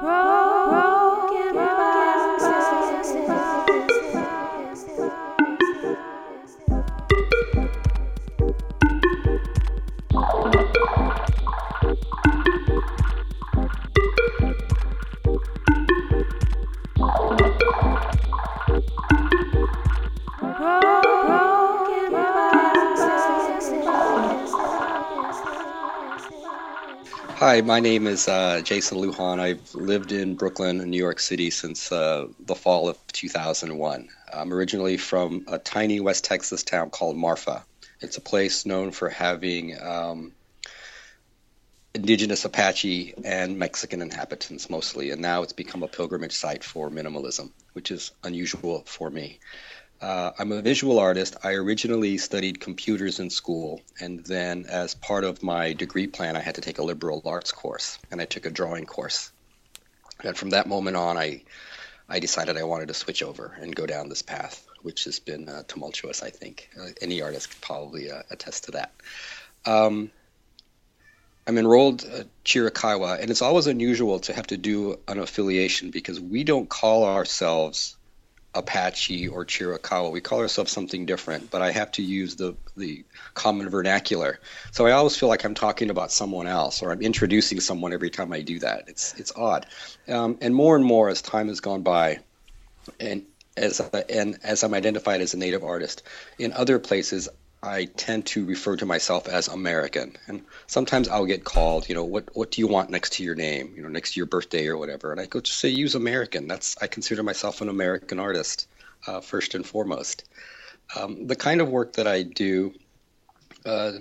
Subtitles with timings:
[0.00, 0.39] surprise.
[27.50, 29.40] Hi, my name is uh, Jason Lujan.
[29.40, 34.08] I've lived in Brooklyn, New York City since uh, the fall of 2001.
[34.32, 37.64] I'm originally from a tiny West Texas town called Marfa.
[38.00, 40.30] It's a place known for having um,
[41.92, 47.50] indigenous Apache and Mexican inhabitants mostly, and now it's become a pilgrimage site for minimalism,
[47.72, 49.40] which is unusual for me.
[50.00, 51.36] Uh, I'm a visual artist.
[51.44, 56.40] I originally studied computers in school, and then as part of my degree plan, I
[56.40, 59.30] had to take a liberal arts course, and I took a drawing course.
[60.24, 61.42] And from that moment on, I
[62.08, 65.48] I decided I wanted to switch over and go down this path, which has been
[65.48, 66.22] uh, tumultuous.
[66.22, 68.92] I think uh, any artist could probably uh, attest to that.
[69.66, 70.10] Um,
[71.46, 76.18] I'm enrolled at Chiricahua, and it's always unusual to have to do an affiliation because
[76.18, 77.96] we don't call ourselves
[78.54, 80.10] Apache or Chiricahua.
[80.10, 84.40] We call ourselves something different, but I have to use the the common vernacular.
[84.72, 88.10] So I always feel like I'm talking about someone else, or I'm introducing someone every
[88.10, 88.84] time I do that.
[88.88, 89.66] It's it's odd,
[90.08, 92.18] um, and more and more as time has gone by,
[92.98, 93.24] and
[93.56, 96.02] as and as I'm identified as a native artist
[96.38, 97.28] in other places,
[97.62, 102.04] I tend to refer to myself as American, and sometimes I'll get called, you know,
[102.04, 104.66] what what do you want next to your name, you know, next to your birthday
[104.68, 106.48] or whatever, and I go just say use American.
[106.48, 108.66] That's I consider myself an American artist
[109.06, 110.24] uh, first and foremost.
[110.96, 112.72] Um, the kind of work that I do,
[113.66, 113.92] uh,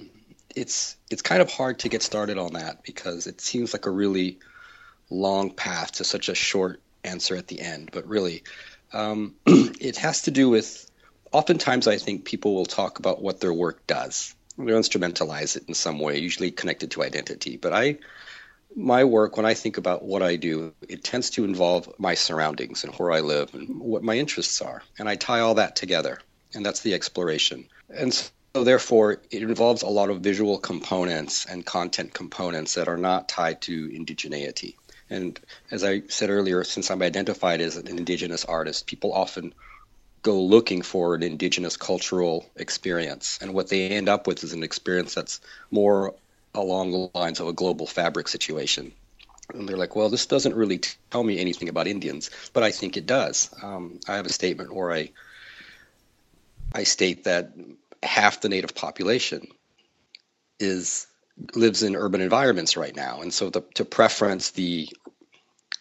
[0.56, 3.92] it's it's kind of hard to get started on that because it seems like a
[3.92, 4.40] really
[5.10, 7.90] long path to such a short answer at the end.
[7.92, 8.44] But really,
[8.94, 10.89] um, it has to do with
[11.32, 14.36] oftentimes I think people will talk about what their work does.
[14.58, 17.58] They'll instrumentalize it in some way, usually connected to identity.
[17.58, 18.00] But I,
[18.76, 22.84] my work, when I think about what I do, it tends to involve my surroundings
[22.84, 24.84] and where I live and what my interests are.
[24.98, 26.20] And I tie all that together.
[26.54, 27.68] And that's the exploration.
[27.90, 32.98] And so, therefore, it involves a lot of visual components and content components that are
[32.98, 34.76] not tied to indigeneity.
[35.10, 35.40] And
[35.72, 39.54] as I said earlier, since I'm identified as an indigenous artist, people often
[40.22, 43.40] go looking for an indigenous cultural experience.
[43.42, 45.40] And what they end up with is an experience that's
[45.72, 46.16] more
[46.54, 48.92] along the lines of a global fabric situation.
[49.54, 52.98] And they're like, well, this doesn't really tell me anything about Indians, but I think
[52.98, 53.50] it does.
[53.64, 55.12] Um, I have a statement where I,
[56.74, 57.54] I state that
[58.04, 59.48] half the native population
[60.60, 61.08] is
[61.56, 64.90] lives in urban environments right now, and so the, to preference the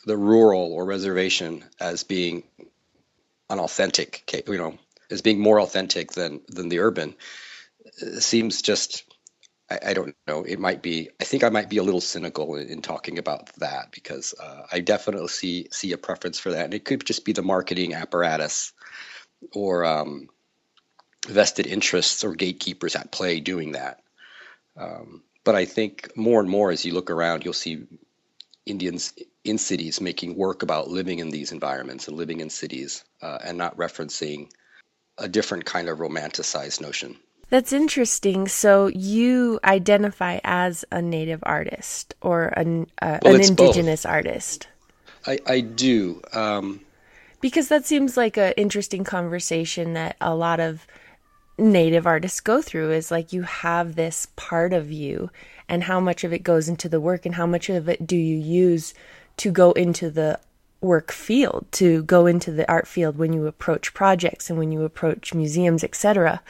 [0.06, 2.44] the rural or reservation as being
[3.50, 4.78] an authentic, you know,
[5.10, 7.14] as being more authentic than than the urban
[8.03, 9.04] uh, seems just.
[9.70, 10.44] I, I don't know.
[10.44, 11.10] It might be.
[11.20, 14.66] I think I might be a little cynical in, in talking about that because uh,
[14.72, 17.94] I definitely see see a preference for that, and it could just be the marketing
[17.94, 18.72] apparatus
[19.53, 20.28] or um,
[21.26, 24.00] vested interests or gatekeepers at play doing that.
[24.76, 27.84] Um, but I think more and more as you look around, you'll see
[28.68, 29.14] Indians
[29.44, 33.56] in cities making work about living in these environments and living in cities uh, and
[33.56, 34.50] not referencing
[35.16, 37.16] a different kind of romanticized notion.
[37.50, 38.46] That's interesting.
[38.46, 44.12] So you identify as a native artist or an, uh, well, an indigenous both.
[44.12, 44.68] artist?
[45.26, 46.20] I, I do.
[46.32, 46.80] Um,
[47.40, 50.86] because that seems like an interesting conversation that a lot of
[51.56, 55.30] native artists go through is like you have this part of you
[55.68, 58.16] and how much of it goes into the work and how much of it do
[58.16, 58.94] you use
[59.38, 60.38] to go into the
[60.80, 64.84] work field, to go into the art field when you approach projects and when you
[64.84, 66.40] approach museums, etc.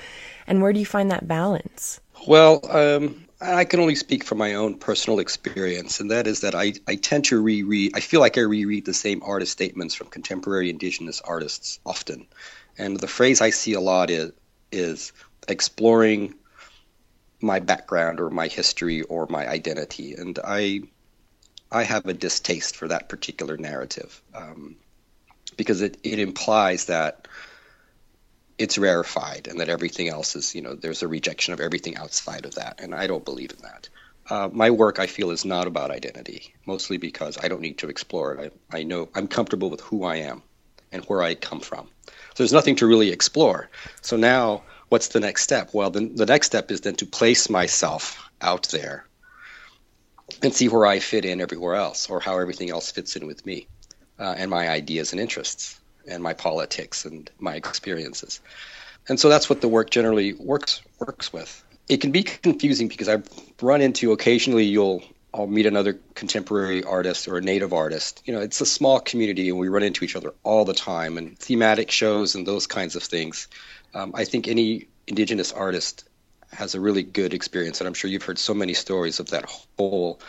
[0.46, 2.00] And where do you find that balance?
[2.26, 6.54] Well, um, I can only speak from my own personal experience, and that is that
[6.54, 10.08] I, I tend to reread, I feel like I reread the same artist statements from
[10.08, 12.26] contemporary indigenous artists often.
[12.76, 14.32] And the phrase I see a lot is,
[14.72, 15.12] is
[15.46, 16.34] exploring
[17.40, 20.14] my background or my history or my identity.
[20.14, 20.82] And I
[21.70, 24.76] I have a distaste for that particular narrative um,
[25.56, 27.28] because it, it implies that
[28.56, 32.46] it's rarefied and that everything else is, you know, there's a rejection of everything outside
[32.46, 32.80] of that.
[32.80, 33.88] And I don't believe in that.
[34.30, 37.88] Uh, my work, I feel, is not about identity, mostly because I don't need to
[37.88, 38.52] explore it.
[38.70, 40.42] I, I know I'm comfortable with who I am
[40.90, 41.88] and where I come from.
[42.06, 42.12] So
[42.42, 43.68] there's nothing to really explore.
[44.00, 45.70] So now, what's the next step?
[45.72, 49.06] Well, the, the next step is then to place myself out there
[50.42, 53.44] and see where I fit in everywhere else or how everything else fits in with
[53.46, 53.66] me
[54.18, 58.40] uh, and my ideas and interests and my politics and my experiences.
[59.08, 61.64] And so that's what the work generally works works with.
[61.88, 63.26] It can be confusing because I've
[63.62, 65.02] run into occasionally you'll
[65.32, 68.22] I'll meet another contemporary artist or a native artist.
[68.24, 71.18] You know, it's a small community and we run into each other all the time
[71.18, 73.48] and thematic shows and those kinds of things.
[73.94, 76.08] Um, I think any indigenous artist
[76.52, 79.44] has a really good experience, and I'm sure you've heard so many stories of that
[79.76, 80.20] whole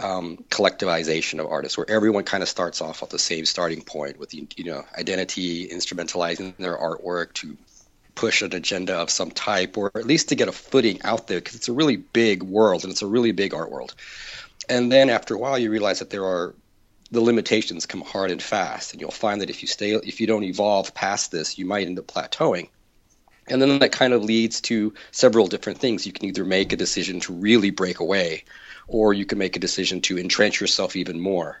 [0.00, 4.18] um, collectivization of artists, where everyone kind of starts off at the same starting point
[4.18, 7.56] with you know identity, instrumentalizing their artwork to
[8.14, 11.38] push an agenda of some type, or at least to get a footing out there,
[11.38, 13.94] because it's a really big world and it's a really big art world.
[14.68, 16.54] And then after a while, you realize that there are
[17.10, 20.26] the limitations come hard and fast, and you'll find that if you stay, if you
[20.26, 22.68] don't evolve past this, you might end up plateauing.
[23.46, 26.06] And then that kind of leads to several different things.
[26.06, 28.44] You can either make a decision to really break away,
[28.88, 31.60] or you can make a decision to entrench yourself even more.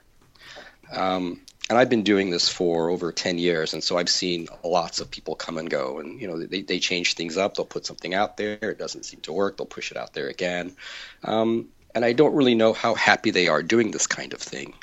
[0.90, 5.00] Um, and I've been doing this for over 10 years, and so I've seen lots
[5.00, 5.98] of people come and go.
[5.98, 7.56] And you know, they, they change things up.
[7.56, 8.58] They'll put something out there.
[8.60, 9.56] It doesn't seem to work.
[9.56, 10.76] They'll push it out there again.
[11.22, 14.74] Um, and I don't really know how happy they are doing this kind of thing.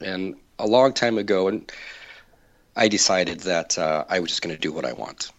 [0.00, 1.70] And a long time ago, and
[2.74, 5.30] I decided that uh, I was just going to do what I want,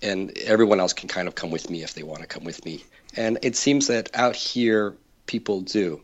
[0.00, 2.64] and everyone else can kind of come with me if they want to come with
[2.64, 2.82] me.
[3.14, 4.96] And it seems that out here,
[5.26, 6.00] people do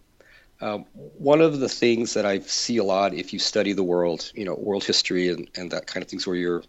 [0.65, 4.33] um, one of the things that I see a lot if you study the world,
[4.35, 6.63] you know, world history and, and that kind of things, where you're,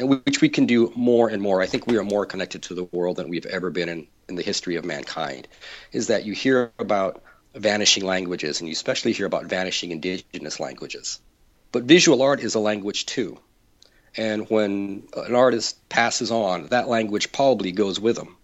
[0.00, 1.60] which we can do more and more.
[1.60, 4.36] I think we are more connected to the world than we've ever been in, in
[4.36, 5.48] the history of mankind.
[5.92, 7.22] Is that you hear about
[7.54, 11.20] vanishing languages, and you especially hear about vanishing indigenous languages.
[11.72, 13.38] But visual art is a language too.
[14.16, 18.38] And when an artist passes on, that language probably goes with them.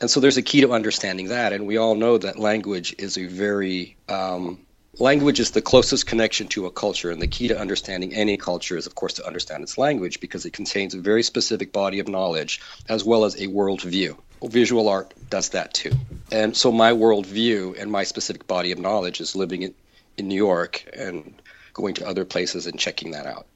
[0.00, 1.52] And so there's a key to understanding that.
[1.52, 4.66] And we all know that language is a very, um,
[4.98, 7.10] language is the closest connection to a culture.
[7.10, 10.44] And the key to understanding any culture is, of course, to understand its language because
[10.46, 14.16] it contains a very specific body of knowledge as well as a worldview.
[14.42, 15.92] Visual art does that too.
[16.30, 19.74] And so my worldview and my specific body of knowledge is living in,
[20.18, 21.40] in New York and
[21.72, 23.46] going to other places and checking that out.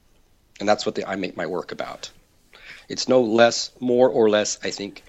[0.59, 2.09] And that's what the, I make my work about.
[2.87, 5.03] It's no less, more or less, I think,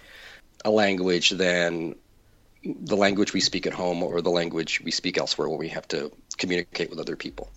[0.64, 1.94] a language than
[2.62, 5.88] the language we speak at home or the language we speak elsewhere when we have
[5.88, 7.50] to communicate with other people.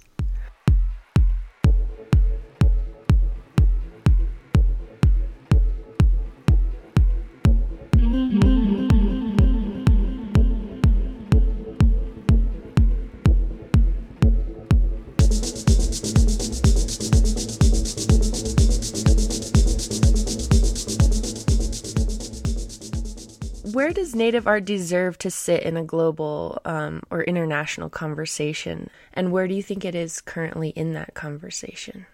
[24.15, 28.89] Native art deserve to sit in a global um, or international conversation?
[29.13, 32.06] And where do you think it is currently in that conversation?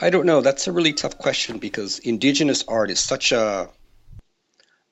[0.00, 0.40] I don't know.
[0.40, 3.68] That's a really tough question because indigenous art is such a.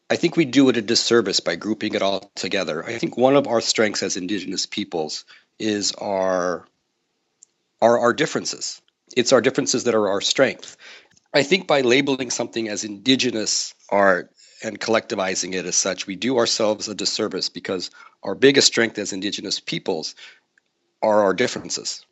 [0.09, 2.85] I think we do it a disservice by grouping it all together.
[2.85, 5.25] I think one of our strengths as indigenous peoples
[5.58, 6.67] is our,
[7.81, 8.82] our, our differences.
[9.17, 10.76] It's our differences that are our strength.
[11.32, 14.31] I think by labeling something as indigenous art
[14.62, 17.91] and collectivizing it as such, we do ourselves a disservice because
[18.23, 20.14] our biggest strength as indigenous peoples
[21.03, 22.05] are our differences.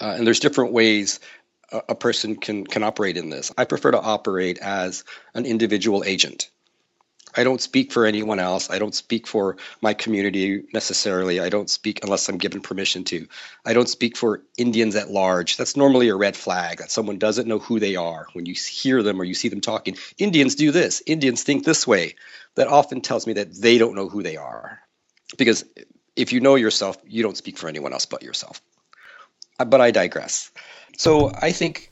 [0.00, 1.20] Uh, and there's different ways
[1.70, 3.52] a, a person can, can operate in this.
[3.56, 6.50] I prefer to operate as an individual agent.
[7.34, 8.70] I don't speak for anyone else.
[8.70, 11.40] I don't speak for my community necessarily.
[11.40, 13.26] I don't speak unless I'm given permission to.
[13.64, 15.56] I don't speak for Indians at large.
[15.56, 19.02] That's normally a red flag that someone doesn't know who they are when you hear
[19.02, 19.96] them or you see them talking.
[20.18, 21.02] Indians do this.
[21.06, 22.16] Indians think this way.
[22.54, 24.80] That often tells me that they don't know who they are.
[25.38, 25.64] Because
[26.16, 28.60] if you know yourself, you don't speak for anyone else but yourself.
[29.58, 30.50] But I digress.
[30.98, 31.91] So I think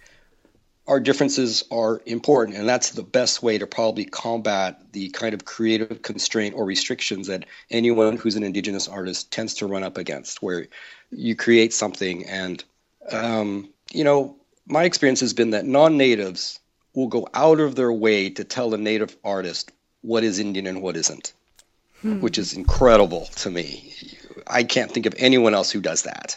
[0.90, 5.44] our differences are important, and that's the best way to probably combat the kind of
[5.44, 10.42] creative constraint or restrictions that anyone who's an indigenous artist tends to run up against,
[10.42, 10.66] where
[11.12, 12.64] you create something and
[13.12, 14.34] um, you know
[14.66, 16.58] my experience has been that non-natives
[16.92, 19.70] will go out of their way to tell a native artist
[20.02, 21.32] what is Indian and what isn't,
[22.00, 22.20] hmm.
[22.20, 23.94] which is incredible to me.
[24.48, 26.36] I can't think of anyone else who does that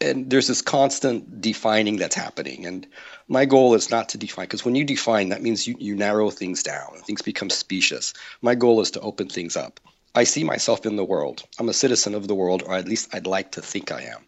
[0.00, 2.66] and there's this constant defining that's happening.
[2.66, 2.86] And
[3.26, 6.30] my goal is not to define because when you define that means you, you narrow
[6.30, 8.14] things down things become specious.
[8.40, 9.80] My goal is to open things up.
[10.14, 11.44] I see myself in the world.
[11.58, 14.24] I'm a citizen of the world or at least i'd like to think i am.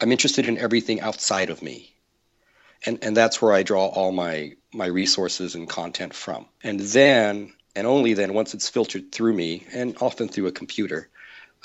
[0.00, 1.94] I'm interested in everything outside of me.
[2.84, 6.46] And and that's where i draw all my my resources and content from.
[6.62, 11.10] And then and only then once it's filtered through me and often through a computer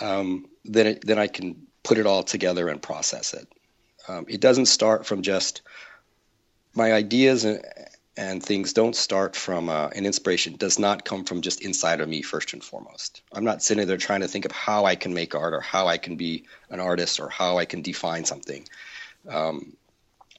[0.02, 3.48] um, then it, then I can put it all together and process it.
[4.08, 5.62] Um, it doesn't start from just
[6.74, 7.64] my ideas and,
[8.18, 12.10] and things don't start from uh, an inspiration does not come from just inside of
[12.10, 13.22] me first and foremost.
[13.32, 15.88] I'm not sitting there trying to think of how i can make art or how
[15.88, 18.68] i can be an artist or how i can define something.
[19.30, 19.74] Um,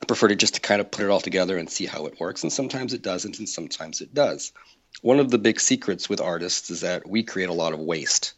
[0.00, 2.20] i prefer to just to kind of put it all together and see how it
[2.20, 4.52] works and sometimes it doesn't and sometimes it does.
[5.00, 8.34] One of the big secrets with artists is that we create a lot of waste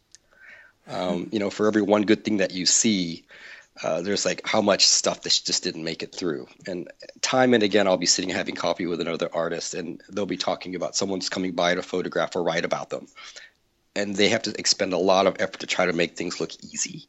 [0.87, 3.25] um, you know for every one good thing that you see
[3.83, 6.47] uh, there's like how much stuff that just didn't make it through.
[6.65, 6.89] And
[7.21, 10.75] time and again, I'll be sitting having coffee with another artist, and they'll be talking
[10.75, 13.07] about someone's coming by to photograph or write about them,
[13.95, 16.51] and they have to expend a lot of effort to try to make things look
[16.63, 17.07] easy.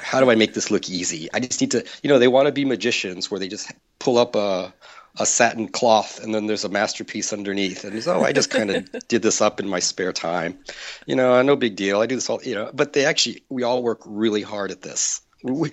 [0.00, 1.28] How do I make this look easy?
[1.34, 4.16] I just need to, you know, they want to be magicians where they just pull
[4.16, 4.72] up a
[5.18, 8.88] a satin cloth and then there's a masterpiece underneath and oh i just kind of
[9.08, 10.58] did this up in my spare time
[11.06, 13.62] you know no big deal i do this all you know but they actually we
[13.62, 15.70] all work really hard at this we,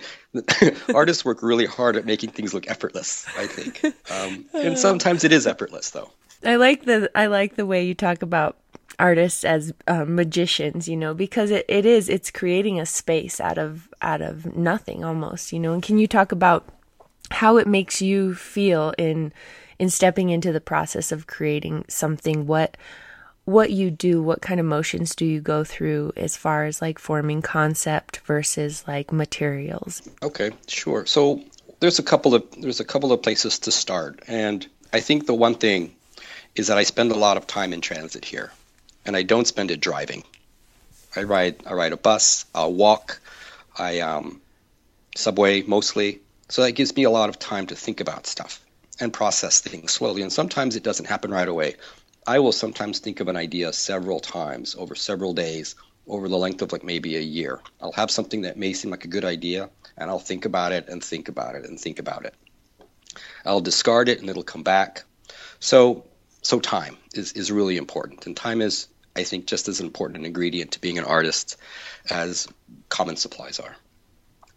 [0.94, 3.26] artists work really hard at making things look effortless.
[3.36, 6.10] I think, um, and sometimes it is effortless, though.
[6.44, 8.56] I like the I like the way you talk about
[8.98, 13.58] artists as uh, magicians, you know, because it, it is it's creating a space out
[13.58, 15.72] of out of nothing almost, you know.
[15.72, 16.68] And can you talk about
[17.30, 19.32] how it makes you feel in
[19.78, 22.46] in stepping into the process of creating something?
[22.46, 22.76] What
[23.46, 26.98] what you do, what kind of motions do you go through as far as like
[26.98, 30.02] forming concept versus like materials?
[30.20, 31.06] Okay, sure.
[31.06, 31.42] So
[31.80, 35.34] there's a couple of there's a couple of places to start, and I think the
[35.34, 35.94] one thing
[36.54, 38.50] is that I spend a lot of time in transit here,
[39.04, 40.24] and I don't spend it driving.
[41.14, 43.20] I ride I ride a bus, I'll walk,
[43.78, 44.40] I um,
[45.14, 46.20] subway mostly.
[46.48, 48.64] So that gives me a lot of time to think about stuff
[49.00, 50.22] and process things slowly.
[50.22, 51.76] And sometimes it doesn't happen right away.
[52.26, 55.74] I will sometimes think of an idea several times over several days
[56.08, 57.60] over the length of like maybe a year.
[57.80, 60.88] I'll have something that may seem like a good idea and I'll think about it
[60.88, 62.34] and think about it and think about it.
[63.44, 65.04] I'll discard it and it'll come back.
[65.58, 66.04] So
[66.42, 68.26] so time is, is really important.
[68.26, 68.86] And time is
[69.16, 71.56] I think just as important an ingredient to being an artist
[72.10, 72.46] as
[72.88, 73.74] common supplies are.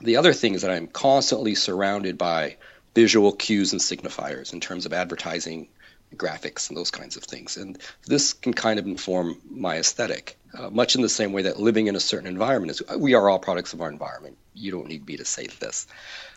[0.02, 2.58] The other thing is that I'm constantly surrounded by
[2.96, 5.68] visual cues and signifiers in terms of advertising
[6.16, 7.58] graphics and those kinds of things.
[7.58, 7.78] And
[8.08, 11.88] this can kind of inform my aesthetic, uh, much in the same way that living
[11.88, 12.82] in a certain environment is.
[12.98, 14.38] We are all products of our environment.
[14.54, 15.86] You don't need me to say this.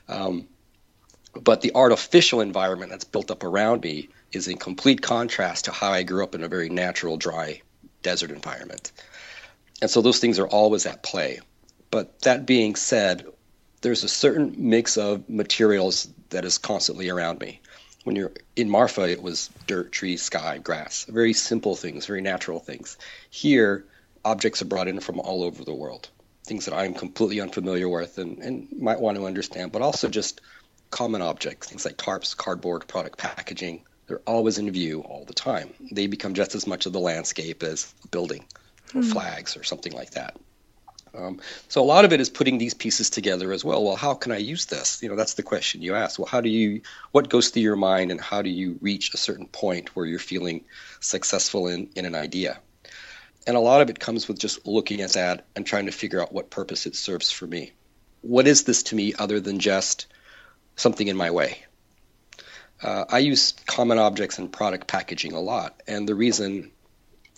[0.09, 0.49] Um,
[1.40, 5.90] but the artificial environment that's built up around me is in complete contrast to how
[5.92, 7.62] I grew up in a very natural, dry
[8.02, 8.92] desert environment.
[9.81, 11.40] And so those things are always at play.
[11.90, 13.26] But that being said,
[13.83, 17.61] there's a certain mix of materials that is constantly around me
[18.05, 21.05] when you're in Marfa, it was dirt, tree, sky, grass.
[21.05, 22.99] Very simple things, very natural things.
[23.31, 23.85] Here,
[24.25, 26.09] objects are brought in from all over the world,
[26.45, 30.41] things that I'm completely unfamiliar with and, and might want to understand, but also just
[30.91, 33.83] common objects, things like tarps, cardboard, product packaging.
[34.07, 35.73] They're always in view all the time.
[35.93, 38.45] They become just as much of the landscape as a building
[38.95, 39.12] or mm.
[39.12, 40.37] flags or something like that.
[41.14, 43.85] Um, so a lot of it is putting these pieces together as well.
[43.85, 45.02] Well, how can I use this?
[45.02, 46.19] You know, that's the question you ask.
[46.19, 49.19] Well, how do you, what goes through your mind, and how do you reach a
[49.19, 50.64] certain point where you're feeling
[51.00, 52.59] successful in, in an idea?
[53.47, 56.23] And a lot of it comes with just looking at that and trying to figure
[56.23, 57.73] out what purpose it serves for me.
[58.23, 60.07] What is this to me other than just
[60.76, 61.59] something in my way?
[62.81, 66.71] Uh, I use common objects and product packaging a lot, and the reason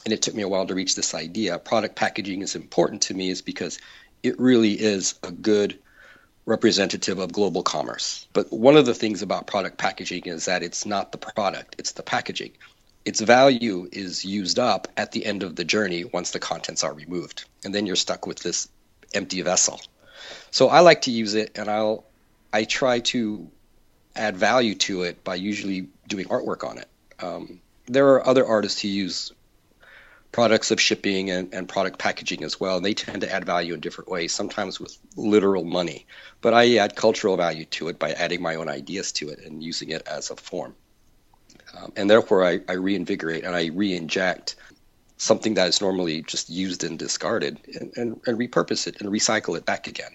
[0.05, 1.59] and it took me a while to reach this idea.
[1.59, 3.79] Product packaging is important to me is because
[4.23, 5.79] it really is a good
[6.47, 8.27] representative of global commerce.
[8.33, 11.93] But one of the things about product packaging is that it's not the product, it's
[11.93, 12.53] the packaging.
[13.05, 16.93] Its value is used up at the end of the journey once the contents are
[16.93, 17.45] removed.
[17.65, 18.69] And then you're stuck with this
[19.13, 19.81] empty vessel.
[20.51, 22.05] So I like to use it and I'll
[22.53, 23.51] I try to
[24.15, 26.89] add value to it by usually doing artwork on it.
[27.21, 29.33] Um, there are other artists who use
[30.35, 32.77] products of shipping and, and product packaging as well.
[32.77, 36.07] And they tend to add value in different ways, sometimes with literal money.
[36.41, 39.63] But I add cultural value to it by adding my own ideas to it and
[39.63, 40.75] using it as a form.
[41.79, 44.57] Um, and therefore, I, I reinvigorate and I re-inject
[45.19, 49.57] something that is normally just used and discarded and, and, and repurpose it and recycle
[49.57, 50.11] it back again.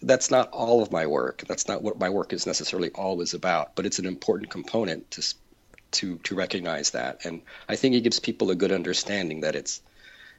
[0.00, 1.42] That's not all of my work.
[1.48, 5.34] That's not what my work is necessarily always about, but it's an important component to
[5.92, 9.80] to to recognize that, and I think it gives people a good understanding that it's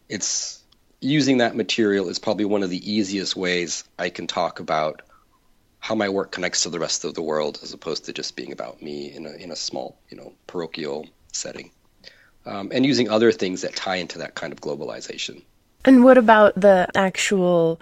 [0.07, 0.61] it's
[0.99, 5.01] using that material is probably one of the easiest ways I can talk about
[5.79, 8.51] how my work connects to the rest of the world, as opposed to just being
[8.51, 11.71] about me in a in a small you know parochial setting,
[12.45, 15.41] um, and using other things that tie into that kind of globalization.
[15.85, 17.79] And what about the actual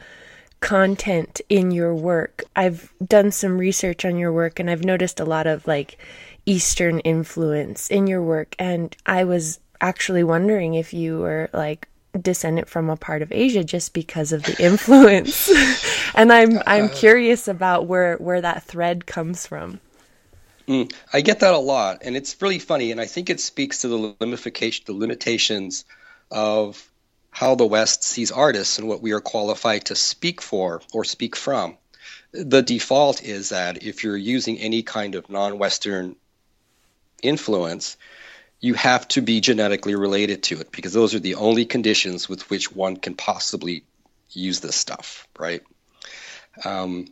[0.60, 2.44] content in your work.
[2.56, 5.98] I've done some research on your work and I've noticed a lot of like
[6.48, 8.56] Eastern influence in your work.
[8.58, 11.88] And I was actually wondering if you were like
[12.20, 15.52] descendant from a part of Asia just because of the influence.
[16.16, 19.80] and I'm I'm uh, curious about where where that thread comes from.
[20.68, 22.92] Mm, I get that a lot, and it's really funny.
[22.92, 25.86] And I think it speaks to the limitation, the limitations
[26.32, 26.84] of
[27.30, 31.36] how the West sees artists and what we are qualified to speak for or speak
[31.36, 31.78] from.
[32.32, 36.16] The default is that if you're using any kind of non-Western
[37.22, 37.98] influence,
[38.60, 42.50] you have to be genetically related to it because those are the only conditions with
[42.50, 43.84] which one can possibly
[44.32, 45.62] use this stuff, right?
[46.66, 47.08] Um,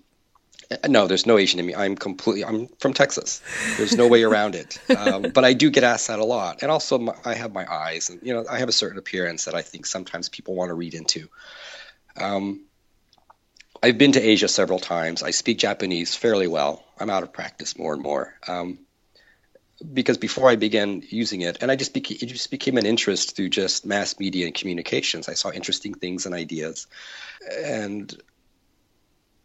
[0.88, 1.76] no, there's no Asian in me.
[1.76, 2.44] I'm completely.
[2.44, 3.42] I'm from Texas.
[3.78, 4.80] There's no way around it.
[4.90, 7.72] Um, but I do get asked that a lot, and also my, I have my
[7.72, 10.70] eyes, and you know, I have a certain appearance that I think sometimes people want
[10.70, 11.30] to read into.
[12.18, 12.62] Um,
[13.84, 15.22] I've been to Asia several times.
[15.22, 16.84] I speak Japanese fairly well.
[17.00, 18.34] I'm out of practice more and more.
[18.48, 18.80] Um,
[19.94, 23.36] because before I began using it, and I just became, it just became an interest
[23.36, 25.27] through just mass media and communications.
[25.27, 26.88] I saw interesting things and ideas,
[27.51, 28.13] and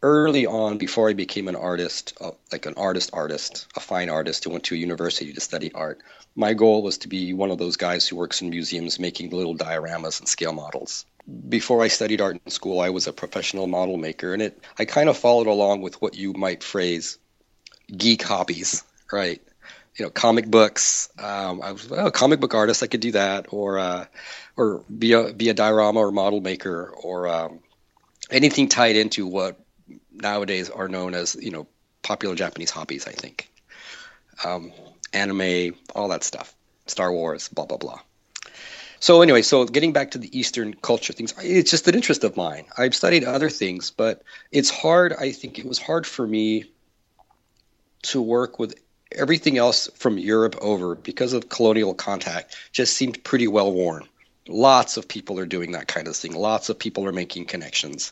[0.03, 4.43] early on, before I became an artist, uh, like an artist artist, a fine artist
[4.43, 6.01] who went to a university to study art,
[6.35, 9.55] my goal was to be one of those guys who works in museums making little
[9.55, 11.05] dioramas and scale models.
[11.49, 14.85] Before I studied art in school, I was a professional model maker, and it I
[14.85, 17.19] kind of followed along with what you might phrase
[17.95, 19.41] geek hobbies, right?
[19.97, 21.09] You know, comic books.
[21.19, 22.81] Um, I was a comic book artist.
[22.81, 24.05] I could do that, or uh,
[24.55, 27.59] or be a be a diorama or model maker, or um,
[28.29, 29.59] anything tied into what
[30.11, 31.67] nowadays are known as you know
[32.03, 33.07] popular Japanese hobbies.
[33.07, 33.49] I think
[34.45, 34.71] um,
[35.13, 36.53] anime, all that stuff,
[36.87, 37.99] Star Wars, blah blah blah.
[39.01, 42.37] So anyway, so getting back to the Eastern culture things, it's just an interest of
[42.37, 42.65] mine.
[42.77, 44.21] I've studied other things, but
[44.51, 45.11] it's hard.
[45.11, 46.65] I think it was hard for me
[48.03, 48.75] to work with
[49.15, 52.55] everything else from Europe over because of colonial contact.
[52.71, 54.07] Just seemed pretty well worn.
[54.47, 56.33] Lots of people are doing that kind of thing.
[56.33, 58.11] Lots of people are making connections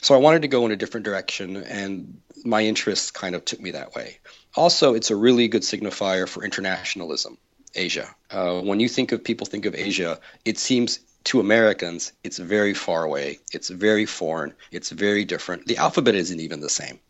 [0.00, 3.60] so I wanted to go in a different direction, and my interests kind of took
[3.60, 4.18] me that way.
[4.54, 7.36] Also, it's a really good signifier for internationalism,
[7.74, 8.14] Asia.
[8.30, 12.74] Uh, when you think of people think of Asia, it seems to Americans it's very
[12.74, 15.66] far away, it's very foreign, it's very different.
[15.66, 17.00] The alphabet isn't even the same.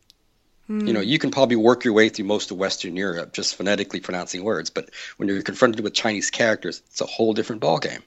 [0.68, 4.00] You know, you can probably work your way through most of Western Europe just phonetically
[4.00, 8.02] pronouncing words, but when you're confronted with Chinese characters, it's a whole different ballgame.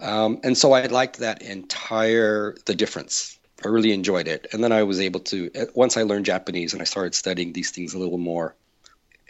[0.00, 4.46] Um, and so I liked that entire the difference I really enjoyed it.
[4.52, 7.70] And then I was able to, once I learned Japanese and I started studying these
[7.70, 8.54] things a little more,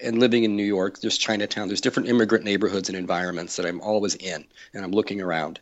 [0.01, 3.81] and living in New York, there's Chinatown, there's different immigrant neighborhoods and environments that I'm
[3.81, 5.61] always in, and I'm looking around.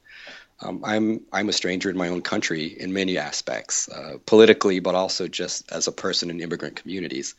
[0.61, 4.95] Um, I'm I'm a stranger in my own country in many aspects, uh, politically, but
[4.95, 7.35] also just as a person in immigrant communities.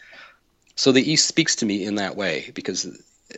[0.75, 2.88] So the East speaks to me in that way because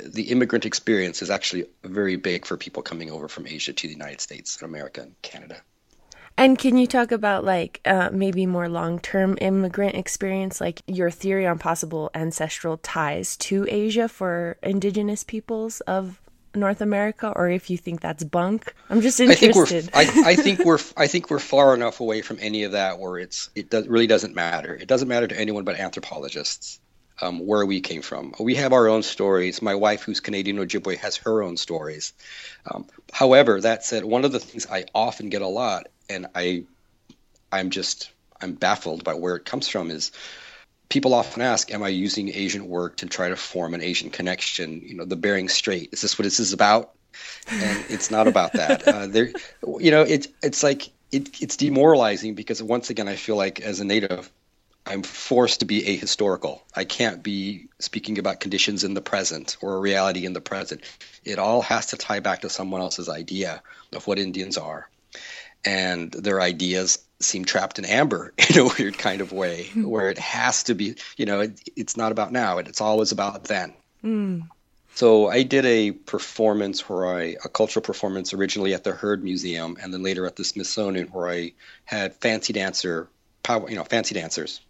[0.05, 3.93] the immigrant experience is actually very big for people coming over from Asia to the
[3.93, 5.61] United States and America and Canada.
[6.37, 11.11] And can you talk about like uh, maybe more long term immigrant experience, like your
[11.11, 16.21] theory on possible ancestral ties to Asia for indigenous peoples of
[16.55, 18.73] North America, or if you think that's bunk?
[18.89, 19.89] I'm just interested.
[19.93, 22.63] I think we're, I, I think we're, I think we're far enough away from any
[22.63, 24.73] of that where it's it does, really doesn't matter.
[24.75, 26.79] It doesn't matter to anyone but anthropologists.
[27.21, 28.33] Um, where we came from.
[28.39, 29.61] We have our own stories.
[29.61, 32.13] My wife, who's Canadian Ojibwe, has her own stories.
[32.65, 36.63] Um, however, that said, one of the things I often get a lot and I
[37.51, 40.11] I'm just I'm baffled by where it comes from is
[40.89, 44.81] people often ask, am I using Asian work to try to form an Asian connection?
[44.83, 45.89] You know, the Bering Strait.
[45.93, 46.91] Is this what this is about?
[47.49, 48.83] And it's not about that.
[48.89, 49.31] Uh, there,
[49.79, 53.79] you know, it's it's like it, it's demoralizing because once again, I feel like as
[53.79, 54.31] a native,
[54.85, 56.61] I'm forced to be ahistorical.
[56.75, 60.81] I can't be speaking about conditions in the present or a reality in the present.
[61.23, 63.61] It all has to tie back to someone else's idea
[63.93, 64.89] of what Indians are
[65.65, 70.17] and their ideas seem trapped in amber in a weird kind of way where it
[70.17, 73.73] has to be you know it, it's not about now it's always about then.
[74.03, 74.47] Mm.
[74.95, 79.77] so i did a performance where i a cultural performance originally at the Heard museum
[79.81, 81.51] and then later at the smithsonian where i
[81.83, 83.09] had fancy dancer
[83.43, 84.61] power you know fancy dancers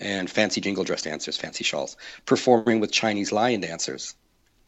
[0.00, 4.14] and fancy jingle dress dancers fancy shawls performing with chinese lion dancers.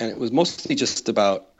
[0.01, 1.54] And it was mostly just about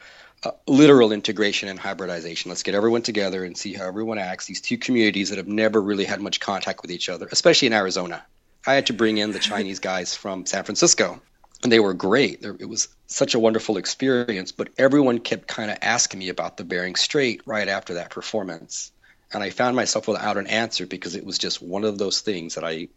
[0.45, 2.51] uh, literal integration and hybridization.
[2.51, 4.47] Let's get everyone together and see how everyone acts.
[4.47, 7.73] These two communities that have never really had much contact with each other, especially in
[7.73, 8.25] Arizona.
[8.67, 11.21] I had to bring in the Chinese guys from San Francisco,
[11.63, 12.43] and they were great.
[12.43, 16.65] It was such a wonderful experience, but everyone kept kind of asking me about the
[16.65, 18.91] Bering Strait right after that performance.
[19.33, 22.55] and I found myself without an answer because it was just one of those things
[22.55, 22.89] that I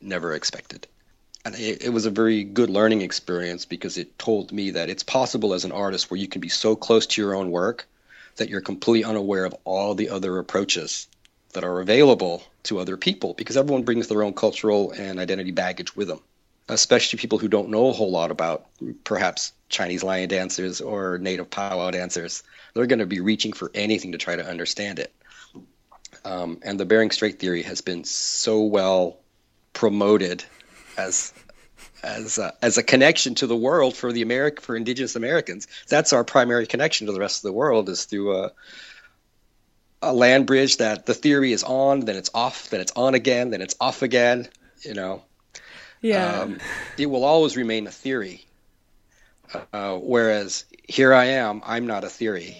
[0.00, 0.86] never expected.
[1.44, 5.02] And it, it, was a very good learning experience because it told me that it's
[5.02, 7.88] possible as an artist where you can be so close to your own work
[8.36, 11.08] that you're completely unaware of all the other approaches
[11.52, 15.94] that are available to other people because everyone brings their own cultural and identity baggage
[15.96, 16.20] with them,
[16.68, 18.66] especially people who don't know a whole lot about
[19.04, 22.42] perhaps Chinese lion dancers or native powwow dancers.
[22.74, 25.12] They're going to be reaching for anything to try to understand it.
[26.24, 29.18] Um, and the Bering Strait theory has been so well
[29.72, 30.44] promoted
[30.96, 31.32] as
[32.02, 35.68] as a, as a connection to the world for the America for Indigenous Americans.
[35.88, 38.52] That's our primary connection to the rest of the world is through a
[40.04, 43.50] a land bridge that the theory is on, then it's off, then it's on again,
[43.50, 44.48] then it's off again.
[44.80, 45.22] You know,
[46.00, 46.58] yeah, um,
[46.98, 48.44] it will always remain a theory.
[49.72, 52.56] Uh, whereas here I am, I'm not a theory.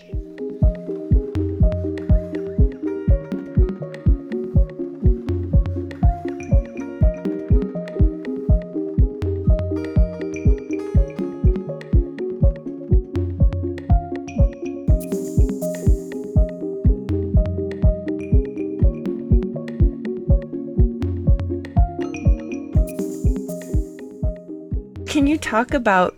[25.33, 26.14] You talk about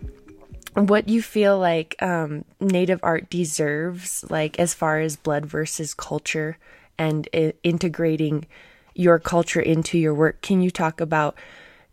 [0.73, 6.57] what you feel like um, native art deserves, like as far as blood versus culture
[6.97, 7.29] and
[7.63, 8.45] integrating
[8.93, 10.41] your culture into your work?
[10.41, 11.37] Can you talk about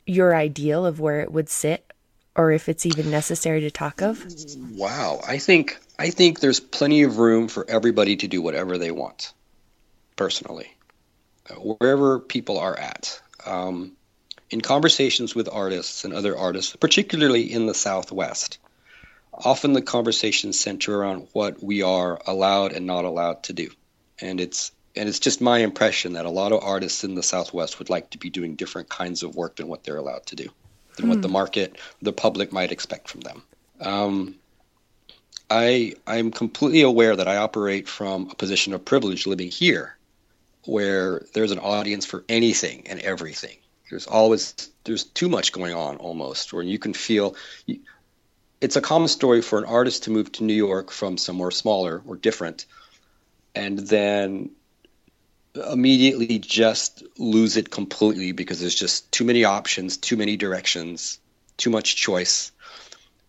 [0.05, 1.93] your ideal of where it would sit,
[2.35, 4.27] or if it's even necessary to talk of?
[4.75, 8.91] Wow, I think I think there's plenty of room for everybody to do whatever they
[8.91, 9.33] want.
[10.17, 10.75] Personally,
[11.57, 13.21] wherever people are at.
[13.47, 13.93] Um,
[14.53, 18.59] in conversations with artists and other artists, particularly in the Southwest,
[19.33, 23.71] often the conversations center around what we are allowed and not allowed to do.
[24.21, 27.79] And it's and it's just my impression that a lot of artists in the Southwest
[27.79, 30.51] would like to be doing different kinds of work than what they're allowed to do,
[30.97, 31.33] than what the hmm.
[31.33, 33.43] market, the public might expect from them.
[33.81, 34.35] Um,
[35.49, 39.97] I I'm completely aware that I operate from a position of privilege living here,
[40.67, 43.57] where there's an audience for anything and everything
[43.93, 47.37] there's always there's too much going on almost where you can feel
[48.59, 52.03] it's a common story for an artist to move to New York from somewhere smaller
[52.07, 52.65] or different
[53.55, 54.51] and then
[55.71, 61.19] immediately just lose it completely because there's just too many options, too many directions,
[61.59, 62.51] too much choice.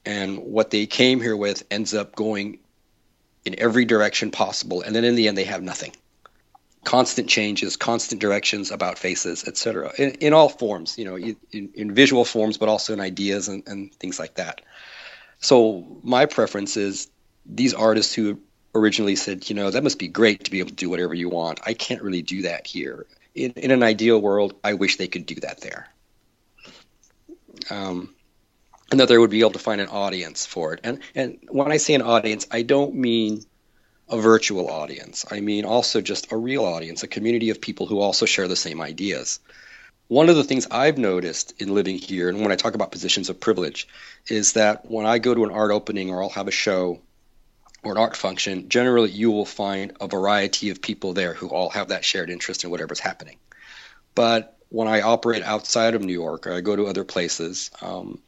[0.06, 2.60] And what they came here with ends up going
[3.44, 4.82] in every direction possible.
[4.82, 5.92] And then in the end, they have nothing
[6.84, 9.94] constant changes, constant directions about faces, etc.
[9.98, 13.64] In, in all forms, you know, in, in visual forms, but also in ideas and,
[13.68, 14.62] and things like that.
[15.40, 17.10] So my preference is
[17.46, 18.40] these artists who
[18.76, 21.30] originally said, you know, that must be great to be able to do whatever you
[21.30, 21.60] want.
[21.66, 23.06] I can't really do that here.
[23.36, 25.90] In, in an ideal world, I wish they could do that there.
[27.70, 28.14] Um,
[28.92, 30.82] and that they would be able to find an audience for it.
[30.84, 33.44] And and when I say an audience, I don't mean
[34.10, 35.26] a virtual audience.
[35.30, 38.56] I mean also just a real audience, a community of people who also share the
[38.56, 39.40] same ideas.
[40.08, 43.30] One of the things I've noticed in living here, and when I talk about positions
[43.30, 43.88] of privilege,
[44.28, 47.02] is that when I go to an art opening or I'll have a show
[47.84, 51.70] or an art function, generally you will find a variety of people there who all
[51.70, 53.38] have that shared interest in whatever's happening.
[54.14, 58.20] But when I operate outside of New York or I go to other places, um,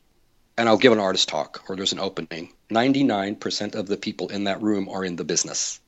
[0.58, 4.46] and I'll give an artist talk or there's an opening, 99% of the people in
[4.46, 5.80] that room are in the business.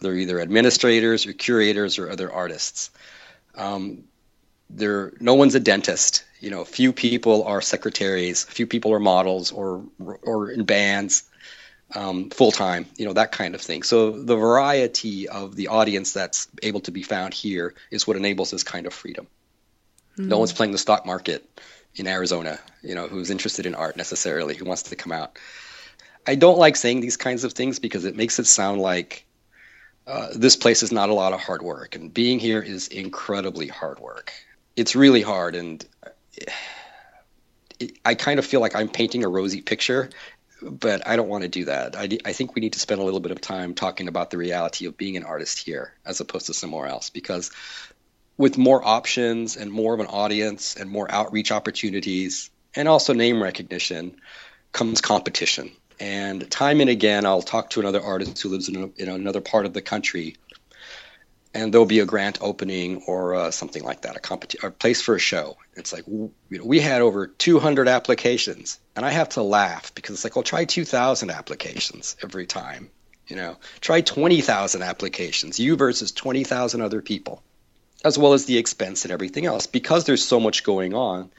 [0.00, 2.90] They're either administrators or curators or other artists.
[3.54, 4.04] Um,
[4.68, 6.24] there, no one's a dentist.
[6.40, 11.24] You know, few people are secretaries, few people are models or or in bands,
[11.94, 12.86] um, full time.
[12.96, 13.82] You know that kind of thing.
[13.82, 18.50] So the variety of the audience that's able to be found here is what enables
[18.50, 19.26] this kind of freedom.
[20.18, 20.28] Mm-hmm.
[20.28, 21.48] No one's playing the stock market
[21.96, 25.38] in Arizona, you know, who's interested in art necessarily, who wants to come out.
[26.26, 29.24] I don't like saying these kinds of things because it makes it sound like
[30.06, 33.68] uh, this place is not a lot of hard work, and being here is incredibly
[33.68, 34.32] hard work.
[34.76, 35.84] It's really hard, and
[37.80, 40.10] it, I kind of feel like I'm painting a rosy picture,
[40.62, 41.96] but I don't want to do that.
[41.96, 44.38] I, I think we need to spend a little bit of time talking about the
[44.38, 47.50] reality of being an artist here as opposed to somewhere else because
[48.36, 53.42] with more options and more of an audience and more outreach opportunities and also name
[53.42, 54.16] recognition
[54.72, 55.70] comes competition.
[56.00, 59.40] And time and again, I'll talk to another artist who lives in, a, in another
[59.40, 60.36] part of the country,
[61.54, 65.00] and there'll be a grant opening or uh, something like that, a competi- a place
[65.00, 65.56] for a show.
[65.74, 70.16] It's like you know, we had over 200 applications, and I have to laugh because
[70.16, 72.90] it's like, well, try 2,000 applications every time.
[73.28, 77.42] You know, try 20,000 applications, you versus 20,000 other people,
[78.04, 79.66] as well as the expense and everything else.
[79.66, 81.30] Because there's so much going on,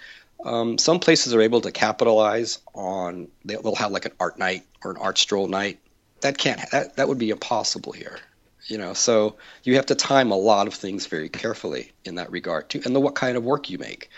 [0.43, 4.91] um, some places are able to capitalize on, they'll have like an art night or
[4.91, 5.79] an art stroll night.
[6.21, 8.19] That can't, that, that would be impossible here.
[8.67, 12.31] You know, so you have to time a lot of things very carefully in that
[12.31, 14.09] regard too, and the what kind of work you make.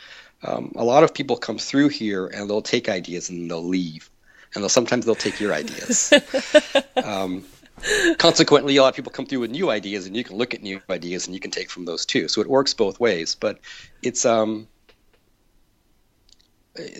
[0.41, 4.09] Um, a lot of people come through here and they'll take ideas and they'll leave,
[4.53, 6.13] and they'll sometimes they'll take your ideas.
[7.03, 7.43] um,
[8.17, 10.61] consequently, a lot of people come through with new ideas, and you can look at
[10.61, 12.27] new ideas and you can take from those too.
[12.27, 13.35] So it works both ways.
[13.35, 13.59] But
[14.01, 14.67] it's um,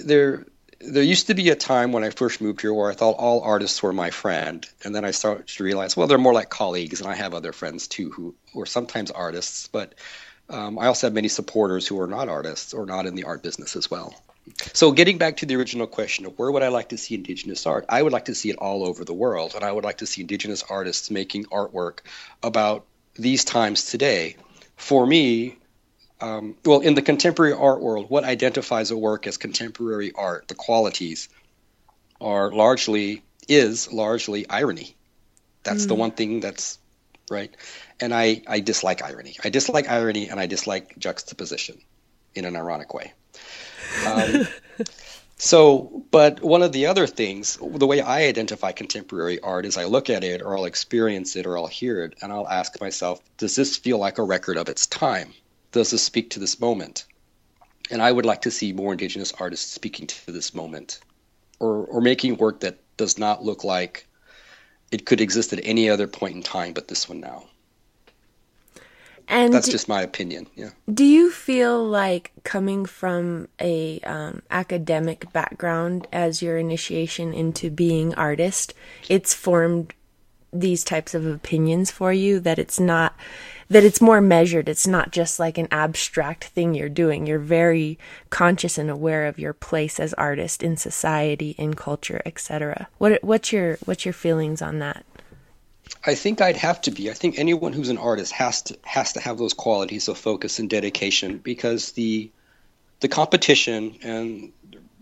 [0.03, 0.45] there.
[0.79, 3.41] There used to be a time when I first moved here where I thought all
[3.41, 7.01] artists were my friend, and then I started to realize, well, they're more like colleagues,
[7.01, 9.95] and I have other friends too who, are sometimes artists, but
[10.49, 13.41] um, I also have many supporters who are not artists or not in the art
[13.41, 14.13] business as well.
[14.73, 17.65] So, getting back to the original question of where would I like to see Indigenous
[17.65, 19.99] art, I would like to see it all over the world, and I would like
[19.99, 21.99] to see Indigenous artists making artwork
[22.43, 24.35] about these times today.
[24.75, 25.57] For me,
[26.21, 30.55] um, well, in the contemporary art world, what identifies a work as contemporary art, the
[30.55, 31.29] qualities,
[32.19, 34.95] are largely is largely irony.
[35.63, 35.89] That's mm.
[35.89, 36.79] the one thing that's
[37.29, 37.55] right.
[37.99, 39.37] And I, I dislike irony.
[39.43, 41.79] I dislike irony, and I dislike juxtaposition
[42.35, 43.13] in an ironic way.
[44.05, 44.47] Um,
[45.37, 49.85] so, but one of the other things, the way I identify contemporary art is I
[49.85, 53.21] look at it or I'll experience it or I'll hear it and I'll ask myself,
[53.37, 55.33] does this feel like a record of its time?
[55.71, 57.05] Does this speak to this moment?
[57.91, 60.99] And I would like to see more Indigenous artists speaking to this moment
[61.59, 64.07] or, or making work that does not look like
[64.91, 67.45] it could exist at any other point in time but this one now.
[69.27, 70.47] And that's do, just my opinion.
[70.55, 70.69] Yeah.
[70.91, 78.15] Do you feel like coming from a um, academic background as your initiation into being
[78.15, 78.73] artist,
[79.09, 79.93] it's formed
[80.53, 83.15] these types of opinions for you that it's not
[83.69, 87.99] that it's more measured it's not just like an abstract thing you're doing you're very
[88.29, 93.51] conscious and aware of your place as artist in society in culture etc what what's
[93.51, 95.03] your what's your feelings on that
[96.03, 97.09] I think I'd have to be.
[97.09, 100.59] I think anyone who's an artist has to has to have those qualities of focus
[100.59, 102.31] and dedication because the
[102.99, 104.51] the competition and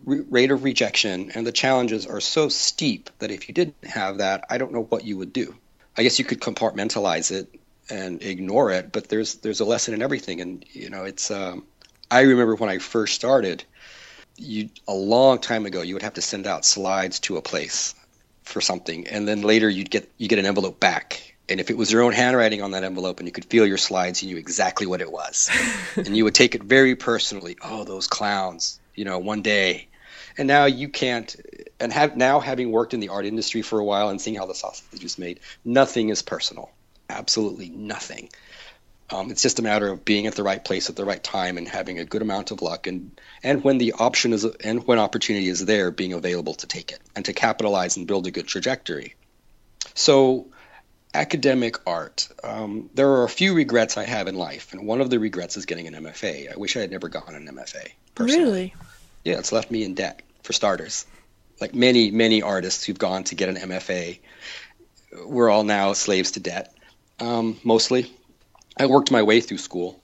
[0.05, 4.45] rate of rejection and the challenges are so steep that if you didn't have that,
[4.49, 5.55] I don't know what you would do.
[5.97, 7.53] I guess you could compartmentalize it
[7.89, 11.31] and ignore it, but there's there's a lesson in everything, and you know it's.
[11.31, 11.65] Um,
[12.11, 13.63] I remember when I first started,
[14.37, 17.95] you a long time ago, you would have to send out slides to a place
[18.45, 21.35] for something, and then later you'd get you get an envelope back.
[21.47, 23.77] And if it was your own handwriting on that envelope and you could feel your
[23.77, 25.51] slides, you knew exactly what it was.
[25.95, 27.55] and you would take it very personally.
[27.61, 29.87] Oh, those clowns, you know, one day.
[30.39, 31.35] And now you can't
[31.79, 34.47] and have now having worked in the art industry for a while and seeing how
[34.47, 36.71] the sausage is made, nothing is personal.
[37.09, 38.29] Absolutely nothing.
[39.09, 41.57] Um, it's just a matter of being at the right place at the right time
[41.57, 44.97] and having a good amount of luck, and and when the option is and when
[44.97, 48.47] opportunity is there, being available to take it and to capitalize and build a good
[48.47, 49.13] trajectory.
[49.93, 50.47] So,
[51.13, 52.27] academic art.
[52.43, 55.55] Um, there are a few regrets I have in life, and one of the regrets
[55.55, 56.51] is getting an MFA.
[56.51, 57.89] I wish I had never gotten an MFA.
[58.15, 58.43] Personally.
[58.43, 58.75] Really?
[59.23, 61.05] Yeah, it's left me in debt for starters.
[61.61, 64.17] Like many many artists who've gone to get an MFA,
[65.25, 66.73] we're all now slaves to debt.
[67.19, 68.11] Um, mostly
[68.77, 70.01] I worked my way through school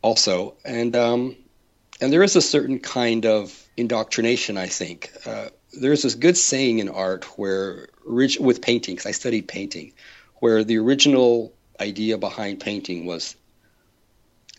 [0.00, 1.36] also, and um,
[2.00, 4.56] and there is a certain kind of indoctrination.
[4.56, 9.48] I think uh, there's this good saying in art where with painting, because I studied
[9.48, 9.92] painting,
[10.36, 13.36] where the original idea behind painting was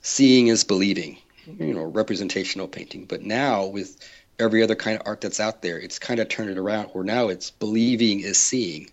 [0.02, 3.06] seeing is believing, you know, representational painting.
[3.06, 3.98] But now with
[4.40, 7.04] every other kind of art that's out there, it's kind of turned it around where
[7.04, 8.90] now it's believing is seeing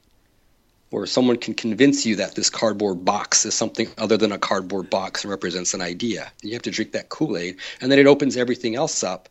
[0.93, 4.91] or someone can convince you that this cardboard box is something other than a cardboard
[4.91, 6.33] box and represents an idea.
[6.43, 9.29] You have to drink that Kool Aid, and then it opens everything else up,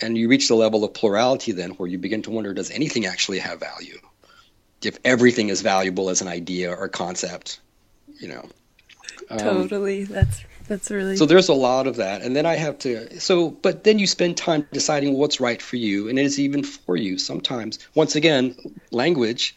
[0.00, 3.06] and you reach the level of plurality then where you begin to wonder does anything
[3.06, 3.98] actually have value?
[4.82, 7.60] If everything is valuable as an idea or concept,
[8.18, 8.48] you know.
[9.30, 10.04] Um, totally.
[10.04, 13.50] That's that's really so there's a lot of that and then i have to so
[13.50, 16.96] but then you spend time deciding what's right for you and it is even for
[16.96, 18.54] you sometimes once again
[18.90, 19.56] language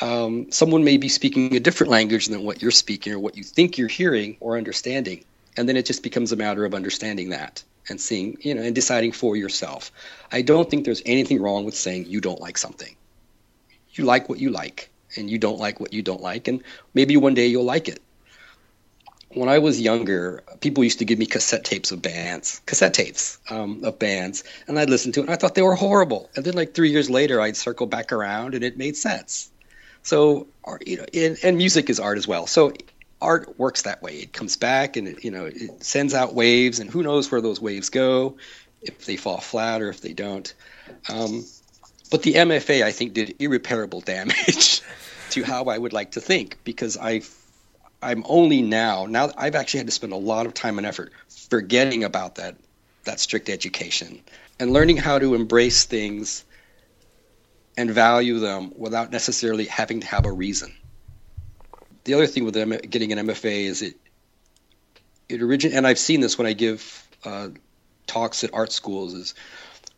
[0.00, 3.44] um, someone may be speaking a different language than what you're speaking or what you
[3.44, 5.24] think you're hearing or understanding.
[5.56, 8.74] And then it just becomes a matter of understanding that and seeing, you know, and
[8.74, 9.92] deciding for yourself.
[10.32, 12.96] I don't think there's anything wrong with saying you don't like something.
[13.92, 16.62] You like what you like, and you don't like what you don't like, and
[16.94, 18.00] maybe one day you'll like it.
[19.28, 23.38] When I was younger, people used to give me cassette tapes of bands, cassette tapes
[23.50, 26.30] um, of bands, and I'd listen to it, and I thought they were horrible.
[26.34, 29.50] And then, like three years later, I'd circle back around, and it made sense
[30.04, 30.46] So,
[30.86, 32.46] you know, and, and music is art as well.
[32.46, 32.72] So
[33.20, 34.18] art works that way.
[34.18, 37.40] It comes back and it, you know it sends out waves, and who knows where
[37.40, 38.36] those waves go,
[38.82, 40.52] if they fall flat or if they don't.
[41.08, 41.44] Um,
[42.10, 44.82] but the MFA, I think, did irreparable damage
[45.30, 47.22] to how I would like to think because I,
[48.02, 51.12] I'm only now now I've actually had to spend a lot of time and effort
[51.48, 52.56] forgetting about that
[53.04, 54.20] that strict education
[54.60, 56.44] and learning how to embrace things
[57.76, 60.74] and value them without necessarily having to have a reason
[62.04, 62.54] the other thing with
[62.90, 63.96] getting an MFA is it
[65.28, 67.48] it origin and I've seen this when I give uh,
[68.06, 69.34] talks at art schools is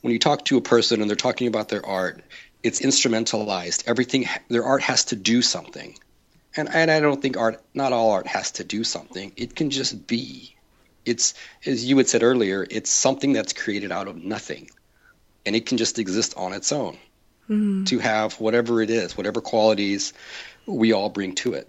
[0.01, 2.23] when you talk to a person and they're talking about their art,
[2.62, 3.89] it's instrumentalized.
[3.89, 5.99] Everything their art has to do something,
[6.57, 9.33] and and I don't think art not all art has to do something.
[9.37, 10.55] It can just be.
[11.05, 11.35] It's
[11.65, 14.71] as you had said earlier, it's something that's created out of nothing,
[15.45, 16.99] and it can just exist on its own.
[17.49, 17.85] Mm-hmm.
[17.85, 20.13] To have whatever it is, whatever qualities
[20.67, 21.69] we all bring to it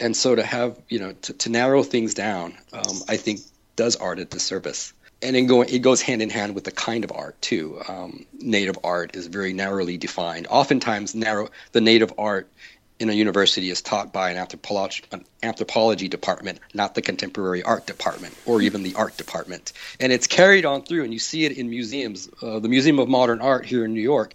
[0.00, 3.40] and so to have you know to, to narrow things down um, i think
[3.76, 7.04] does art a disservice and it, go, it goes hand in hand with the kind
[7.04, 12.48] of art too um, native art is very narrowly defined oftentimes narrow the native art
[12.98, 17.86] in a university is taught by an anthropology, an anthropology department, not the contemporary art
[17.86, 19.74] department or even the art department.
[20.00, 22.30] And it's carried on through, and you see it in museums.
[22.40, 24.32] Uh, the Museum of Modern Art here in New York,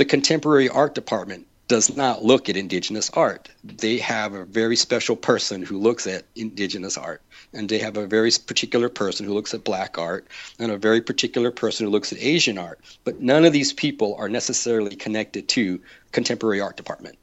[0.00, 3.50] the contemporary art department does not look at indigenous art.
[3.62, 7.20] They have a very special person who looks at indigenous art,
[7.52, 10.26] and they have a very particular person who looks at black art,
[10.58, 12.80] and a very particular person who looks at Asian art.
[13.04, 15.82] But none of these people are necessarily connected to
[16.12, 17.18] contemporary art department.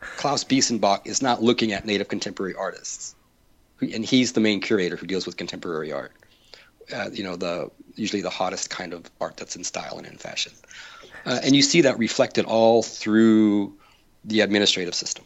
[0.00, 3.14] Klaus Biesenbach is not looking at native contemporary artists,
[3.82, 6.12] and he's the main curator who deals with contemporary art.
[6.90, 10.16] Uh, you know, the usually the hottest kind of art that's in style and in
[10.16, 10.52] fashion.
[11.24, 13.74] Uh, and you see that reflected all through
[14.24, 15.24] the administrative system.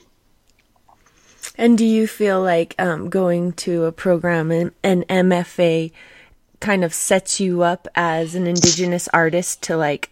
[1.57, 5.93] And do you feel like um, going to a program, an, an MFA,
[6.61, 10.11] kind of sets you up as an Indigenous artist to like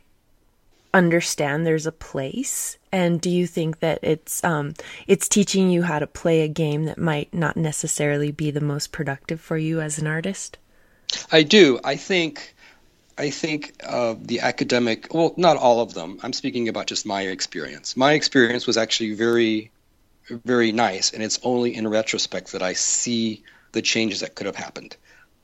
[0.94, 2.78] understand there's a place?
[2.92, 4.74] And do you think that it's um,
[5.06, 8.92] it's teaching you how to play a game that might not necessarily be the most
[8.92, 10.58] productive for you as an artist?
[11.30, 11.80] I do.
[11.84, 12.51] I think
[13.18, 16.18] I think uh, the academic, well, not all of them.
[16.22, 17.96] I'm speaking about just my experience.
[17.96, 19.70] My experience was actually very,
[20.28, 24.56] very nice, and it's only in retrospect that I see the changes that could have
[24.56, 24.96] happened,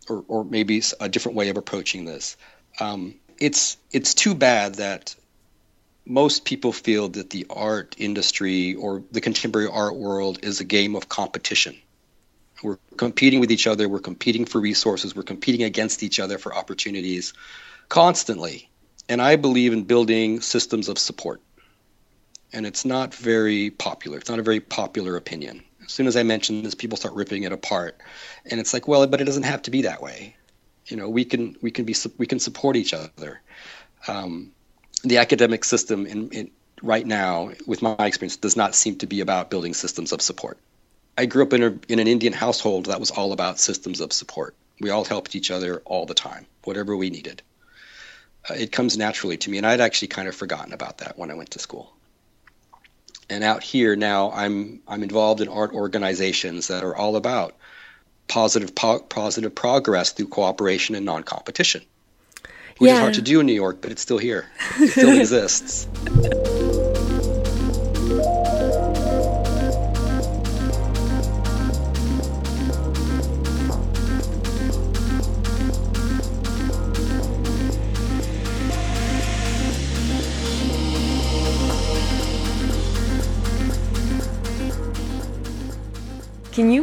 [0.08, 2.36] or, or maybe a different way of approaching this.
[2.80, 5.14] Um, it's it's too bad that
[6.04, 10.96] most people feel that the art industry or the contemporary art world is a game
[10.96, 11.76] of competition.
[12.62, 13.88] We're competing with each other.
[13.88, 15.14] We're competing for resources.
[15.14, 17.32] We're competing against each other for opportunities
[17.88, 18.68] constantly.
[19.08, 21.40] And I believe in building systems of support.
[22.52, 24.18] And it's not very popular.
[24.18, 25.62] It's not a very popular opinion.
[25.84, 28.00] As soon as I mention this, people start ripping it apart.
[28.50, 30.36] And it's like, well, but it doesn't have to be that way.
[30.86, 33.40] You know, we can we can be we can support each other.
[34.06, 34.52] Um,
[35.04, 36.50] the academic system in, in
[36.82, 40.58] right now, with my experience, does not seem to be about building systems of support.
[41.18, 44.12] I grew up in, a, in an Indian household that was all about systems of
[44.12, 44.54] support.
[44.78, 47.42] We all helped each other all the time, whatever we needed.
[48.48, 51.32] Uh, it comes naturally to me, and I'd actually kind of forgotten about that when
[51.32, 51.92] I went to school.
[53.28, 57.56] And out here now, I'm I'm involved in art organizations that are all about
[58.28, 61.82] positive po- positive progress through cooperation and non-competition,
[62.78, 62.94] which yeah.
[62.94, 64.46] is hard to do in New York, but it's still here.
[64.78, 65.88] It still exists.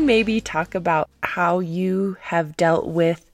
[0.05, 3.29] Maybe talk about how you have dealt with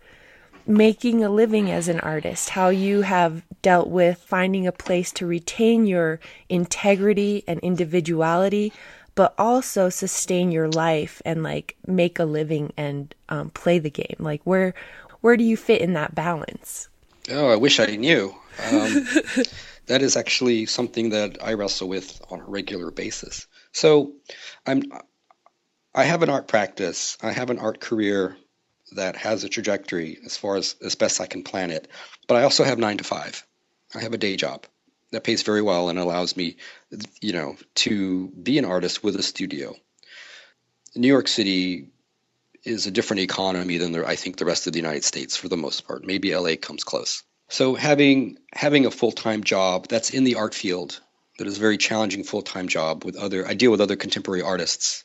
[0.66, 5.26] making a living as an artist, how you have dealt with finding a place to
[5.26, 8.72] retain your integrity and individuality,
[9.16, 14.16] but also sustain your life and like make a living and um, play the game?
[14.20, 14.74] Like where
[15.22, 16.88] where do you fit in that balance?
[17.30, 18.34] Oh, I wish I knew.
[18.72, 19.08] Um,
[19.86, 23.46] that is actually something that I wrestle with on a regular basis.
[23.72, 24.14] So
[24.66, 24.84] I'm
[25.94, 27.18] I have an art practice.
[27.22, 28.38] I have an art career
[28.94, 31.88] that has a trajectory as far as as best I can plan it.
[32.28, 33.46] But I also have nine to five.
[33.94, 34.66] I have a day job
[35.12, 36.56] that pays very well and allows me,
[37.20, 39.76] you know, to be an artist with a studio.
[40.96, 41.88] New York City
[42.64, 45.50] is a different economy than the, I think the rest of the United States for
[45.50, 46.06] the most part.
[46.06, 47.24] Maybe LA comes close.
[47.50, 51.02] So having having a full time job that's in the art field
[51.38, 55.04] that is a very challenging full-time job with other I deal with other contemporary artists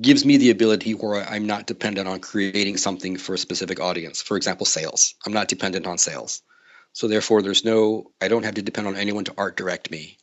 [0.00, 4.22] gives me the ability where I'm not dependent on creating something for a specific audience.
[4.22, 5.14] For example, sales.
[5.26, 6.42] I'm not dependent on sales.
[6.92, 10.18] So therefore there's no I don't have to depend on anyone to art direct me.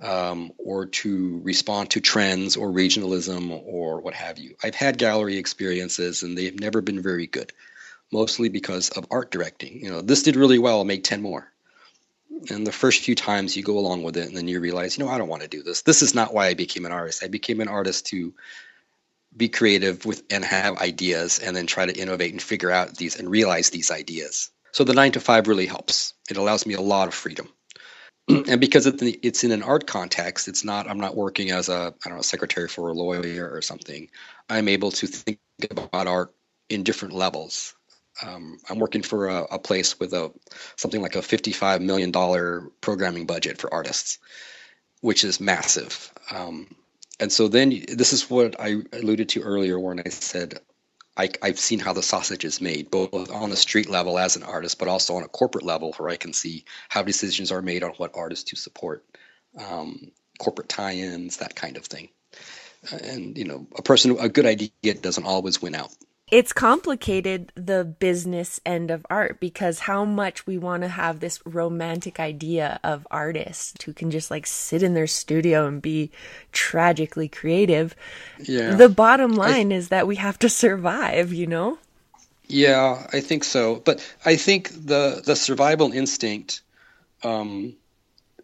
[0.00, 4.56] Um, or to respond to trends or regionalism or what have you.
[4.60, 7.52] I've had gallery experiences and they've never been very good,
[8.10, 9.80] mostly because of art directing.
[9.80, 11.52] You know, this did really well, I'll make 10 more
[12.50, 15.04] and the first few times you go along with it and then you realize you
[15.04, 17.22] know i don't want to do this this is not why i became an artist
[17.22, 18.32] i became an artist to
[19.36, 23.18] be creative with and have ideas and then try to innovate and figure out these
[23.18, 24.50] and realize these ideas.
[24.72, 26.14] So the nine to five really helps.
[26.30, 27.48] It allows me a lot of freedom.
[28.28, 32.08] And because it's in an art context it's not i'm not working as a i
[32.08, 34.08] don't know secretary for a lawyer or something.
[34.48, 36.32] I'm able to think about art
[36.68, 37.74] in different levels.
[38.24, 40.30] Um, I'm working for a, a, place with a
[40.76, 44.18] something like a 55 million dollar programming budget for artists,
[45.00, 46.12] which is massive.
[46.30, 46.68] Um,
[47.22, 50.58] and so then this is what I alluded to earlier when I said
[51.16, 54.42] I, have seen how the sausage is made, both on the street level as an
[54.42, 57.84] artist, but also on a corporate level where I can see how decisions are made
[57.84, 59.04] on what artists to support,
[59.56, 62.08] um, corporate tie-ins, that kind of thing.
[62.90, 65.94] And you know, a person, a good idea doesn't always win out
[66.32, 71.44] it's complicated the business end of art because how much we want to have this
[71.44, 76.10] romantic idea of artists who can just like sit in their studio and be
[76.50, 77.94] tragically creative.
[78.40, 78.76] Yeah.
[78.76, 81.76] The bottom line is that we have to survive, you know?
[82.48, 83.76] Yeah, I think so.
[83.76, 86.62] But I think the the survival instinct
[87.22, 87.76] um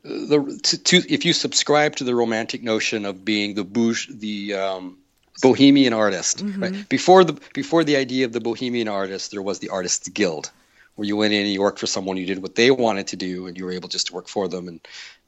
[0.02, 4.54] the to, to if you subscribe to the romantic notion of being the bouge the
[4.54, 4.98] um
[5.40, 6.44] bohemian artist.
[6.44, 6.62] Mm-hmm.
[6.62, 6.88] Right?
[6.88, 10.50] Before the before the idea of the bohemian artist, there was the artists guild,
[10.94, 13.16] where you went in and you worked for someone, you did what they wanted to
[13.16, 14.68] do, and you were able just to work for them.
[14.68, 14.80] And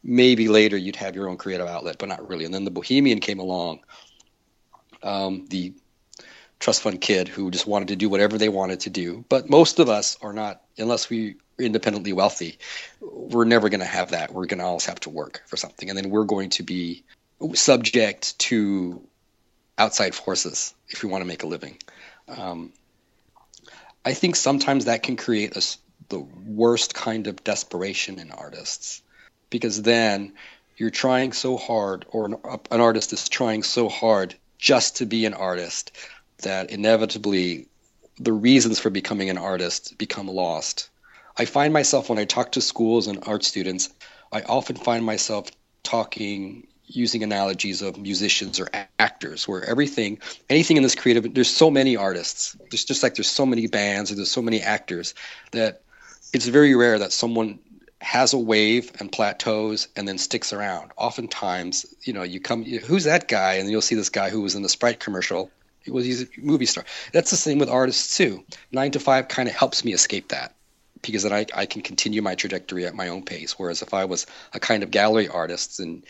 [0.03, 2.45] maybe later you'd have your own creative outlet, but not really.
[2.45, 3.81] And then the bohemian came along,
[5.03, 5.75] um, the
[6.59, 9.25] trust fund kid who just wanted to do whatever they wanted to do.
[9.29, 12.59] But most of us are not, unless we independently wealthy,
[13.01, 14.33] we're never going to have that.
[14.33, 17.05] We're going to always have to work for something, and then we're going to be
[17.55, 19.03] subject to
[19.81, 21.79] outside forces if you want to make a living.
[22.29, 22.73] Um,
[24.05, 25.63] I think sometimes that can create a,
[26.11, 29.03] the worst kind of desperation in artists
[29.49, 30.35] because then
[30.77, 32.37] you're trying so hard, or an,
[32.71, 35.93] an artist is trying so hard just to be an artist
[36.43, 37.67] that inevitably
[38.19, 40.91] the reasons for becoming an artist become lost.
[41.37, 43.89] I find myself when I talk to schools and art students,
[44.31, 45.51] I often find myself
[45.83, 48.69] talking using analogies of musicians or
[48.99, 50.19] actors where everything
[50.49, 52.57] anything in this creative there's so many artists.
[52.71, 55.15] There's just like there's so many bands or there's so many actors
[55.53, 55.83] that
[56.33, 57.59] it's very rare that someone
[58.01, 60.91] has a wave and plateaus and then sticks around.
[60.97, 63.55] Oftentimes you know you come who's that guy?
[63.55, 65.51] And you'll see this guy who was in the sprite commercial.
[65.83, 66.85] He was he's a movie star.
[67.13, 68.45] That's the same with artists too.
[68.73, 70.55] Nine to five kind of helps me escape that
[71.03, 73.59] because then I, I can continue my trajectory at my own pace.
[73.59, 76.03] Whereas if i was a kind of gallery artist and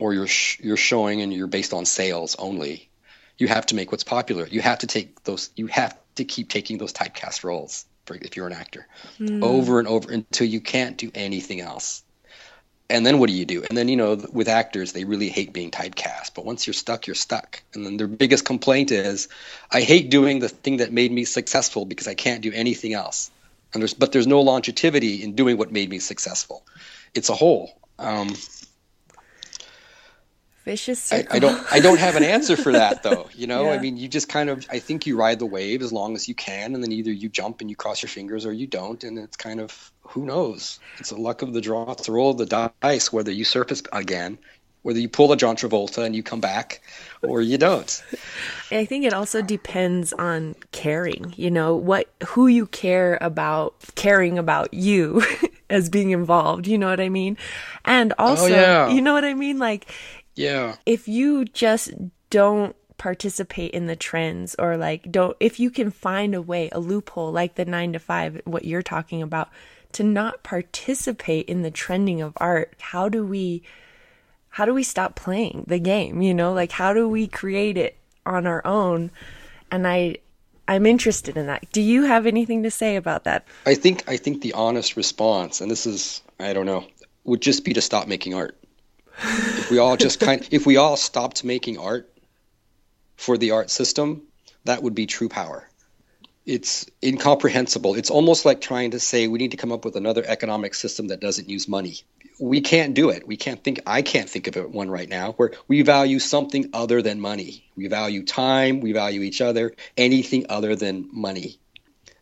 [0.00, 2.88] or you're sh- you're showing and you're based on sales only,
[3.38, 4.46] you have to make what's popular.
[4.46, 5.50] You have to take those.
[5.56, 8.86] You have to keep taking those typecast roles for, if you're an actor
[9.18, 9.42] mm.
[9.42, 12.02] over and over until you can't do anything else.
[12.90, 13.62] And then what do you do?
[13.68, 16.32] And then you know, with actors, they really hate being typecast.
[16.34, 17.62] But once you're stuck, you're stuck.
[17.74, 19.28] And then their biggest complaint is,
[19.70, 23.30] I hate doing the thing that made me successful because I can't do anything else.
[23.74, 26.64] And there's but there's no longevity in doing what made me successful.
[27.14, 27.78] It's a hole.
[27.98, 28.34] Um,
[30.68, 31.32] vicious circle.
[31.32, 33.26] I, I, don't I don't have an answer for that though.
[33.38, 33.76] You know, yeah.
[33.76, 36.28] I mean, you just kind of I think you ride the wave as long as
[36.28, 39.04] you can, and then either you jump and you cross your fingers or you don't,
[39.04, 40.80] and it's kind of who knows.
[40.98, 41.92] It's the luck of the draw.
[41.92, 44.38] It's the roll of the dice whether you surface again,
[44.82, 46.80] whether you pull a John Travolta and you come back,
[47.22, 48.02] or you don't.
[48.72, 51.32] I think it also depends on caring.
[51.36, 55.22] You know what who you care about, caring about you.
[55.70, 57.36] as being involved, you know what I mean?
[57.84, 58.88] And oh, also, oh, yeah.
[58.88, 59.58] you know what I mean?
[59.58, 59.92] Like,
[60.38, 60.76] yeah.
[60.86, 61.92] If you just
[62.30, 66.80] don't participate in the trends or like don't if you can find a way, a
[66.80, 69.48] loophole like the 9 to 5 what you're talking about
[69.92, 73.62] to not participate in the trending of art, how do we
[74.50, 76.52] how do we stop playing the game, you know?
[76.52, 79.10] Like how do we create it on our own?
[79.70, 80.18] And I
[80.68, 81.70] I'm interested in that.
[81.72, 83.46] Do you have anything to say about that?
[83.66, 86.86] I think I think the honest response, and this is I don't know,
[87.24, 88.56] would just be to stop making art
[89.22, 92.10] if we all just kind if we all stopped making art
[93.16, 94.22] for the art system
[94.64, 95.68] that would be true power
[96.46, 100.24] it's incomprehensible it's almost like trying to say we need to come up with another
[100.26, 102.02] economic system that doesn't use money
[102.38, 103.26] we can't do it.
[103.26, 103.80] We can't think.
[103.86, 107.64] I can't think of it one right now where we value something other than money.
[107.76, 108.80] We value time.
[108.80, 109.74] We value each other.
[109.96, 111.58] Anything other than money.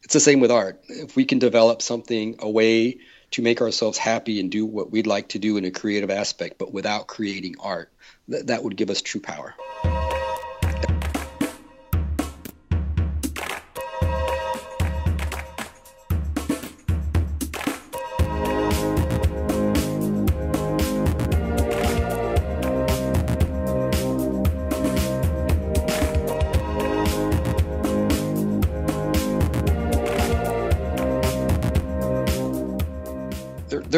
[0.03, 0.83] It's the same with art.
[0.89, 2.99] If we can develop something, a way
[3.33, 6.59] to make ourselves happy and do what we'd like to do in a creative aspect,
[6.59, 7.91] but without creating art,
[8.31, 9.55] th- that would give us true power.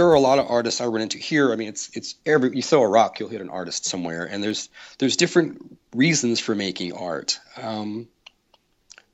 [0.09, 1.53] There are a lot of artists I run into here.
[1.53, 4.43] I mean, it's it's every you throw a rock, you'll hit an artist somewhere, and
[4.43, 7.39] there's there's different reasons for making art.
[7.59, 8.09] Um,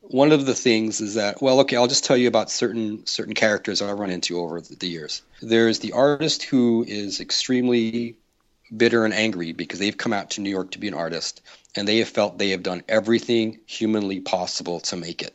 [0.03, 3.35] one of the things is that well, okay, I'll just tell you about certain certain
[3.35, 5.23] characters I run into over the years.
[5.43, 8.17] There's the artist who is extremely
[8.75, 11.43] bitter and angry because they've come out to New York to be an artist,
[11.75, 15.35] and they have felt they have done everything humanly possible to make it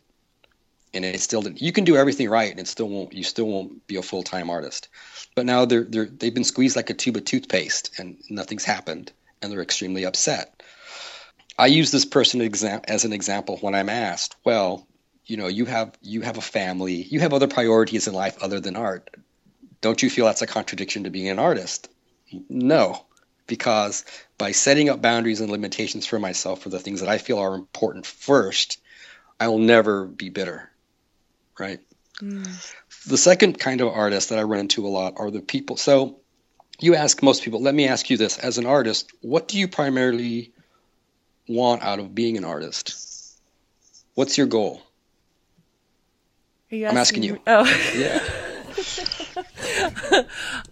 [0.93, 1.61] and it still didn't.
[1.61, 3.13] You can do everything right, and it still won't.
[3.13, 4.87] You still won't be a full time artist.
[5.35, 9.11] But now they're they're they've been squeezed like a tube of toothpaste, and nothing's happened,
[9.41, 10.61] and they're extremely upset.
[11.57, 14.87] I use this person as an example when I'm asked, well,
[15.25, 18.59] you know, you have you have a family, you have other priorities in life other
[18.59, 19.09] than art.
[19.81, 21.89] Don't you feel that's a contradiction to being an artist?
[22.49, 23.05] No,
[23.47, 24.05] because
[24.37, 27.55] by setting up boundaries and limitations for myself for the things that I feel are
[27.55, 28.79] important first,
[29.39, 30.69] I will never be bitter
[31.59, 31.79] right?
[32.21, 32.73] Mm.
[33.05, 35.77] The second kind of artist that I run into a lot are the people.
[35.77, 36.19] So
[36.79, 39.67] you ask most people, let me ask you this as an artist, what do you
[39.67, 40.51] primarily
[41.47, 42.95] want out of being an artist?
[44.15, 44.81] What's your goal?
[46.69, 47.39] You I'm asking you.
[47.47, 47.65] Oh.
[47.95, 48.21] Yeah.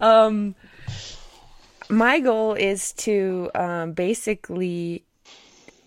[0.00, 0.54] um,
[1.88, 5.04] my goal is to um, basically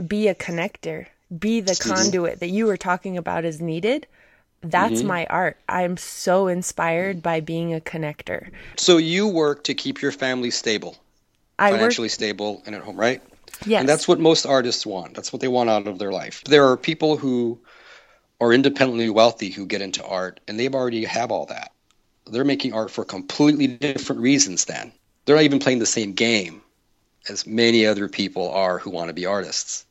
[0.05, 1.05] be a connector,
[1.37, 4.07] be the conduit that you were talking about is needed
[4.61, 5.07] that's mm-hmm.
[5.07, 5.57] my art.
[5.67, 8.49] I'm so inspired by being a connector.
[8.77, 10.97] So you work to keep your family stable,
[11.57, 12.11] I financially work...
[12.11, 13.21] stable and at home, right?
[13.65, 13.81] Yes.
[13.81, 15.13] And that's what most artists want.
[15.13, 16.43] That's what they want out of their life.
[16.45, 17.59] There are people who
[18.39, 21.71] are independently wealthy who get into art and they've already have all that.
[22.25, 24.91] They're making art for completely different reasons then.
[25.25, 26.61] They're not even playing the same game
[27.29, 29.85] as many other people are who want to be artists.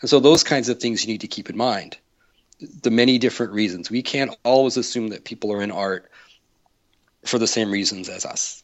[0.00, 1.96] And so those kinds of things you need to keep in mind
[2.60, 3.90] the many different reasons.
[3.90, 6.10] We can't always assume that people are in art
[7.24, 8.62] for the same reasons as us.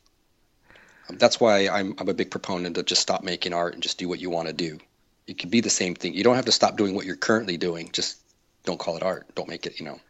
[1.08, 3.98] Um, that's why I'm, I'm a big proponent of just stop making art and just
[3.98, 4.78] do what you want to do.
[5.26, 6.14] It could be the same thing.
[6.14, 7.90] You don't have to stop doing what you're currently doing.
[7.92, 8.18] Just
[8.64, 9.26] don't call it art.
[9.34, 10.00] Don't make it, you know.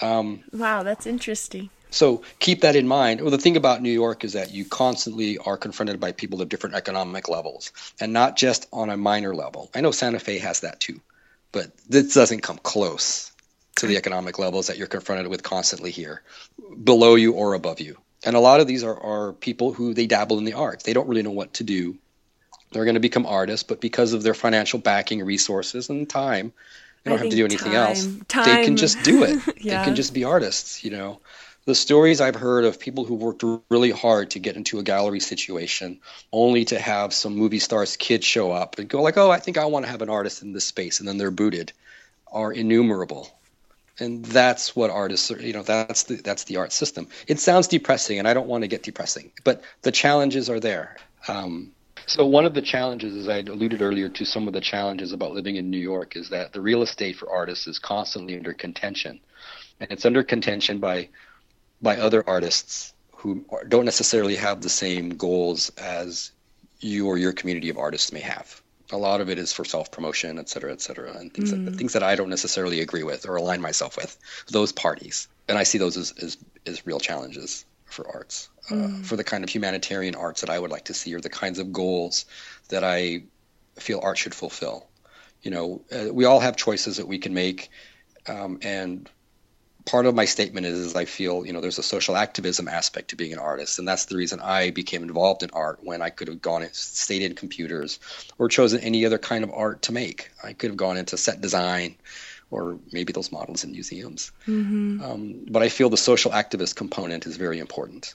[0.00, 1.70] Um, wow, that's interesting.
[1.90, 3.20] So keep that in mind.
[3.20, 6.50] Well, the thing about New York is that you constantly are confronted by people of
[6.50, 9.70] different economic levels, and not just on a minor level.
[9.74, 11.00] I know Santa Fe has that too
[11.52, 13.32] but this doesn't come close
[13.76, 16.22] to the economic levels that you're confronted with constantly here,
[16.82, 17.96] below you or above you.
[18.24, 20.84] And a lot of these are, are people who they dabble in the arts.
[20.84, 21.96] They don't really know what to do.
[22.72, 26.52] They're going to become artists, but because of their financial backing, resources, and time,
[27.04, 28.08] they don't I have to do anything time, else.
[28.26, 28.44] Time.
[28.44, 29.40] They can just do it.
[29.60, 29.78] yeah.
[29.78, 31.20] They can just be artists, you know
[31.68, 35.20] the stories I've heard of people who worked really hard to get into a gallery
[35.20, 36.00] situation,
[36.32, 39.58] only to have some movie stars kids show up and go like, "Oh, I think
[39.58, 41.74] I want to have an artist in this space," and then they're booted,
[42.32, 43.28] are innumerable.
[43.98, 45.42] And that's what artists are.
[45.42, 47.06] You know, that's the that's the art system.
[47.26, 50.96] It sounds depressing, and I don't want to get depressing, but the challenges are there.
[51.28, 51.72] Um,
[52.06, 55.32] so one of the challenges, as I alluded earlier to, some of the challenges about
[55.32, 59.20] living in New York is that the real estate for artists is constantly under contention,
[59.80, 61.10] and it's under contention by
[61.80, 66.32] by other artists who don't necessarily have the same goals as
[66.80, 68.62] you or your community of artists may have.
[68.90, 71.64] A lot of it is for self promotion, et cetera, et cetera, and things, mm.
[71.64, 74.16] that, things that I don't necessarily agree with or align myself with,
[74.50, 75.28] those parties.
[75.46, 79.00] And I see those as, as, as real challenges for arts, uh, mm.
[79.00, 81.28] uh, for the kind of humanitarian arts that I would like to see, or the
[81.28, 82.24] kinds of goals
[82.68, 83.24] that I
[83.76, 84.88] feel art should fulfill.
[85.42, 87.70] You know, uh, we all have choices that we can make,
[88.26, 89.08] um, and
[89.88, 93.08] part of my statement is, is I feel you know there's a social activism aspect
[93.08, 96.10] to being an artist, and that's the reason I became involved in art when I
[96.10, 97.98] could have gone and stayed in computers
[98.36, 100.30] or chosen any other kind of art to make.
[100.44, 101.96] I could have gone into set design
[102.50, 104.30] or maybe those models in museums.
[104.46, 105.02] Mm-hmm.
[105.02, 108.14] Um, but I feel the social activist component is very important,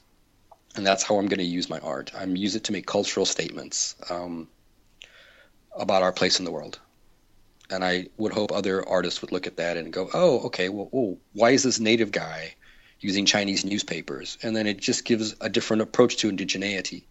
[0.76, 2.12] and that's how I'm going to use my art.
[2.16, 4.48] I'm use it to make cultural statements um,
[5.76, 6.80] about our place in the world
[7.70, 10.70] and I would hope other artists would look at that and go, "Oh, okay.
[10.70, 12.56] Well, oh, why is this native guy,
[13.04, 17.04] using Chinese newspapers, and then it just gives a different approach to indigeneity.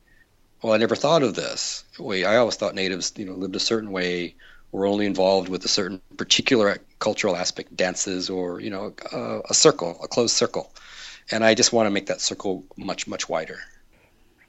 [0.62, 1.84] Well, I never thought of this.
[1.98, 4.34] Wait, I always thought natives, you know, lived a certain way,
[4.70, 9.54] were only involved with a certain particular cultural aspect, dances, or you know, a, a
[9.54, 10.72] circle, a closed circle.
[11.30, 13.60] And I just want to make that circle much, much wider.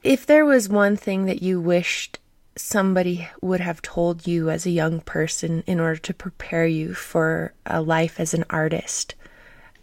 [0.02, 2.18] If there was one thing that you wished
[2.56, 7.52] somebody would have told you as a young person in order to prepare you for
[7.66, 9.14] a life as an artist,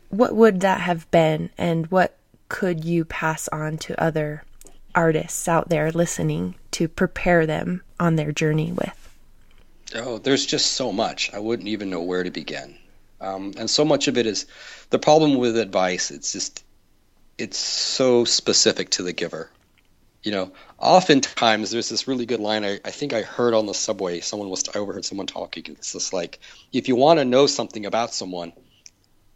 [0.09, 2.17] what would that have been and what
[2.49, 4.43] could you pass on to other
[4.93, 9.09] artists out there listening to prepare them on their journey with?
[9.95, 11.33] Oh, there's just so much.
[11.33, 12.77] I wouldn't even know where to begin.
[13.19, 14.45] Um, and so much of it is
[14.89, 16.11] the problem with advice.
[16.11, 16.63] It's just,
[17.37, 19.49] it's so specific to the giver.
[20.23, 23.73] You know, oftentimes there's this really good line I, I think I heard on the
[23.73, 24.19] subway.
[24.19, 25.63] Someone was, I overheard someone talking.
[25.69, 26.39] It's just like,
[26.71, 28.53] if you want to know something about someone,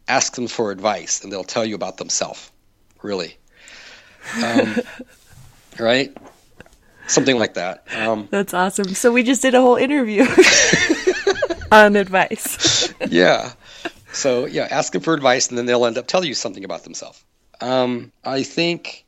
[0.06, 2.52] ask them for advice and they'll tell you about themselves.
[3.02, 3.36] Really.
[4.42, 4.76] Um,
[5.78, 6.16] right?
[7.08, 7.84] Something like that.
[7.96, 8.94] Um, That's awesome.
[8.94, 10.22] So we just did a whole interview
[11.72, 12.92] on advice.
[13.08, 13.52] yeah.
[14.12, 16.84] So yeah, ask them for advice, and then they'll end up telling you something about
[16.84, 17.22] themselves.
[17.60, 19.04] Um, I think,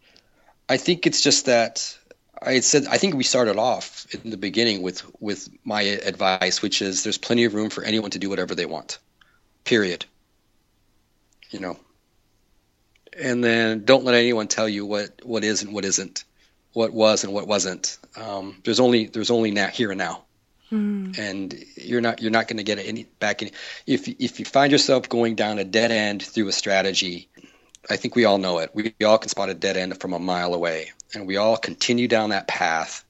[0.68, 1.96] I think it's just that
[2.40, 6.82] I said I think we started off in the beginning with with my advice, which
[6.82, 8.98] is there's plenty of room for anyone to do whatever they want.
[9.64, 10.06] Period
[11.50, 11.76] you know.
[13.18, 16.24] And then don't let anyone tell you what, what is and what isn't,
[16.72, 17.98] what was and what wasn't.
[18.16, 20.24] Um, there's only there's only now here and now,
[20.70, 21.18] mm.
[21.18, 23.42] and you're not you're not going to get any back.
[23.42, 23.52] Any,
[23.86, 27.28] if if you find yourself going down a dead end through a strategy,
[27.91, 28.70] I think we all know it.
[28.74, 32.09] We all can spot a dead end from a mile away, and we all continue
[32.09, 33.05] down that path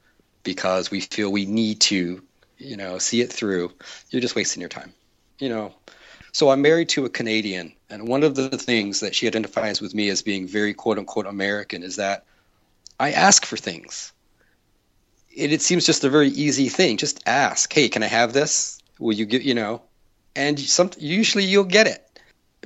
[0.44, 2.22] because we feel we need to,
[2.58, 3.72] you know, see it through.
[4.10, 4.92] You're just wasting your time.
[5.38, 5.74] You know,
[6.32, 9.94] so I'm married to a Canadian, and one of the things that she identifies with
[9.94, 12.24] me as being very quote unquote American is that
[13.00, 14.12] I ask for things.
[15.34, 16.96] It, it seems just a very easy thing.
[16.96, 18.80] Just ask, hey, can I have this?
[18.98, 19.82] Will you get, you know?
[20.34, 22.04] And some, usually you'll get it.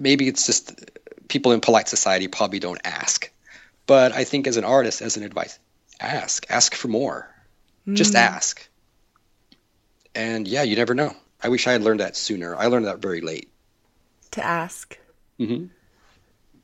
[0.00, 0.90] Maybe it's just
[1.28, 3.30] people in polite society probably don't ask.
[3.86, 5.58] But I think as an artist, as an advice,
[6.00, 6.46] ask.
[6.48, 7.28] Ask for more.
[7.86, 7.96] Mm.
[7.96, 8.68] Just ask.
[10.14, 11.14] And yeah, you never know.
[11.42, 12.54] I wish I had learned that sooner.
[12.54, 13.52] I learned that very late
[14.32, 14.98] to ask.
[15.38, 15.66] Mm-hmm.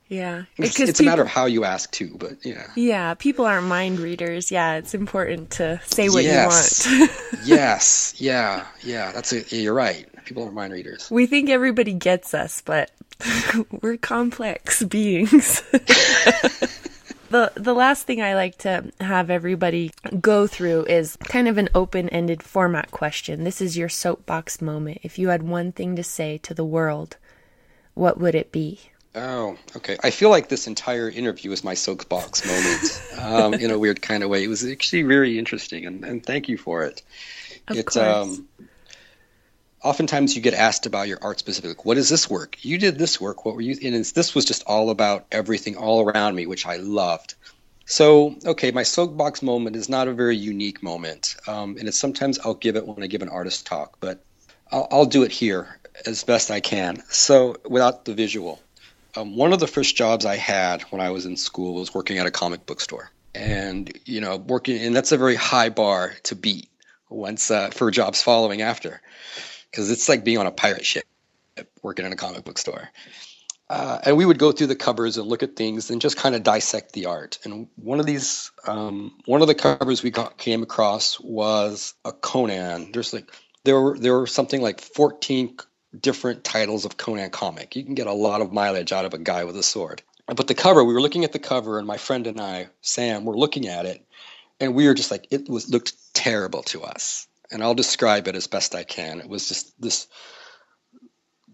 [0.08, 2.68] Yeah, it's, it's people, a matter of how you ask too, but yeah.
[2.76, 4.50] Yeah, people aren't mind readers.
[4.50, 6.86] Yeah, it's important to say what yes.
[6.86, 7.12] you want.
[7.44, 9.12] yes, yeah, yeah.
[9.12, 9.52] That's it.
[9.52, 10.06] You're right.
[10.24, 11.10] People aren't mind readers.
[11.10, 12.90] We think everybody gets us, but
[13.82, 15.62] we're complex beings.
[17.30, 21.68] the the last thing I like to have everybody go through is kind of an
[21.74, 23.44] open-ended format question.
[23.44, 25.00] This is your soapbox moment.
[25.02, 27.16] If you had one thing to say to the world
[27.98, 28.78] what would it be?
[29.16, 29.96] Oh, okay.
[30.04, 34.22] I feel like this entire interview was my soapbox moment um, in a weird kind
[34.22, 34.44] of way.
[34.44, 37.02] It was actually very interesting, and, and thank you for it.
[37.66, 37.96] Of it, course.
[37.96, 38.48] Um,
[39.82, 41.84] oftentimes you get asked about your art specific.
[41.84, 42.56] What is this work?
[42.62, 43.44] You did this work.
[43.44, 43.76] What were you?
[43.82, 47.34] And this was just all about everything all around me, which I loved.
[47.90, 52.38] So, okay, my soapbox moment is not a very unique moment, um, and it's sometimes
[52.38, 54.22] I'll give it when I give an artist talk, but
[54.70, 57.02] I'll, I'll do it here as best I can.
[57.08, 58.60] So, without the visual,
[59.16, 62.18] um, one of the first jobs I had when I was in school was working
[62.18, 66.12] at a comic book store, and you know, working, and that's a very high bar
[66.24, 66.68] to beat
[67.08, 69.00] once uh, for jobs following after,
[69.70, 71.04] because it's like being on a pirate ship,
[71.82, 72.90] working in a comic book store.
[73.70, 76.34] Uh, and we would go through the covers and look at things and just kind
[76.34, 77.38] of dissect the art.
[77.44, 82.12] And one of these, um, one of the covers we got came across was a
[82.12, 82.92] Conan.
[82.92, 83.30] There's like
[83.64, 85.58] there were there were something like 14
[85.98, 87.76] different titles of Conan comic.
[87.76, 90.02] You can get a lot of mileage out of a guy with a sword.
[90.26, 93.24] But the cover, we were looking at the cover, and my friend and I, Sam,
[93.24, 94.04] were looking at it,
[94.60, 97.27] and we were just like, it was looked terrible to us.
[97.50, 99.20] And I'll describe it as best I can.
[99.20, 100.06] It was just this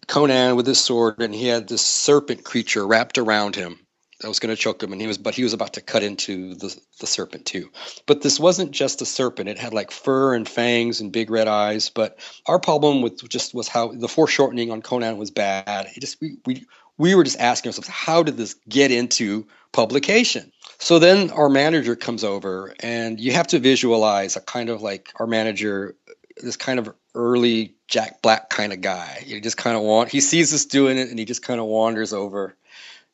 [0.07, 3.79] Conan with his sword, and he had this serpent creature wrapped around him
[4.21, 6.03] that was going to choke him, and he was, but he was about to cut
[6.03, 7.71] into the the serpent too.
[8.07, 11.49] But this wasn't just a serpent; it had like fur and fangs and big red
[11.49, 11.91] eyes.
[11.91, 15.89] But our problem with just was how the foreshortening on Conan was bad.
[15.97, 16.67] It just we we
[16.97, 20.53] we were just asking ourselves, how did this get into publication?
[20.79, 25.13] So then our manager comes over, and you have to visualize a kind of like
[25.17, 25.97] our manager,
[26.37, 29.23] this kind of early Jack Black kind of guy.
[29.25, 31.67] He just kind of want he sees us doing it, and he just kind of
[31.67, 32.57] wanders over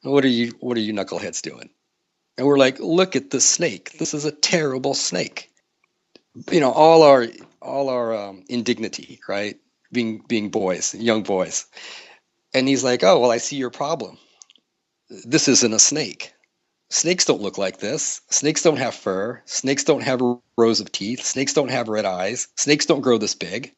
[0.02, 1.70] what are you what are you knuckleheads doing?
[2.38, 3.98] And we're like, look at the snake.
[3.98, 5.50] This is a terrible snake.
[6.50, 7.26] You know, all our
[7.60, 9.58] all our um, indignity, right?
[9.92, 11.66] Being being boys, young boys.
[12.54, 14.18] And he's like, oh well, I see your problem.
[15.08, 16.32] this isn't a snake.
[16.92, 18.20] Snakes don't look like this.
[18.30, 19.40] Snakes don't have fur.
[19.46, 20.20] Snakes don't have
[20.58, 21.24] rows of teeth.
[21.24, 22.48] Snakes don't have red eyes.
[22.56, 23.72] Snakes don't grow this big.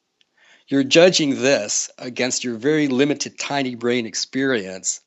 [0.67, 5.03] You're judging this against your very limited tiny brain experience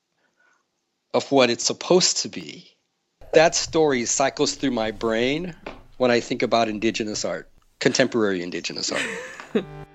[1.16, 2.70] of what it's supposed to be.
[3.34, 5.56] That story cycles through my brain
[5.98, 7.50] when I think about indigenous art,
[7.80, 9.66] contemporary indigenous art.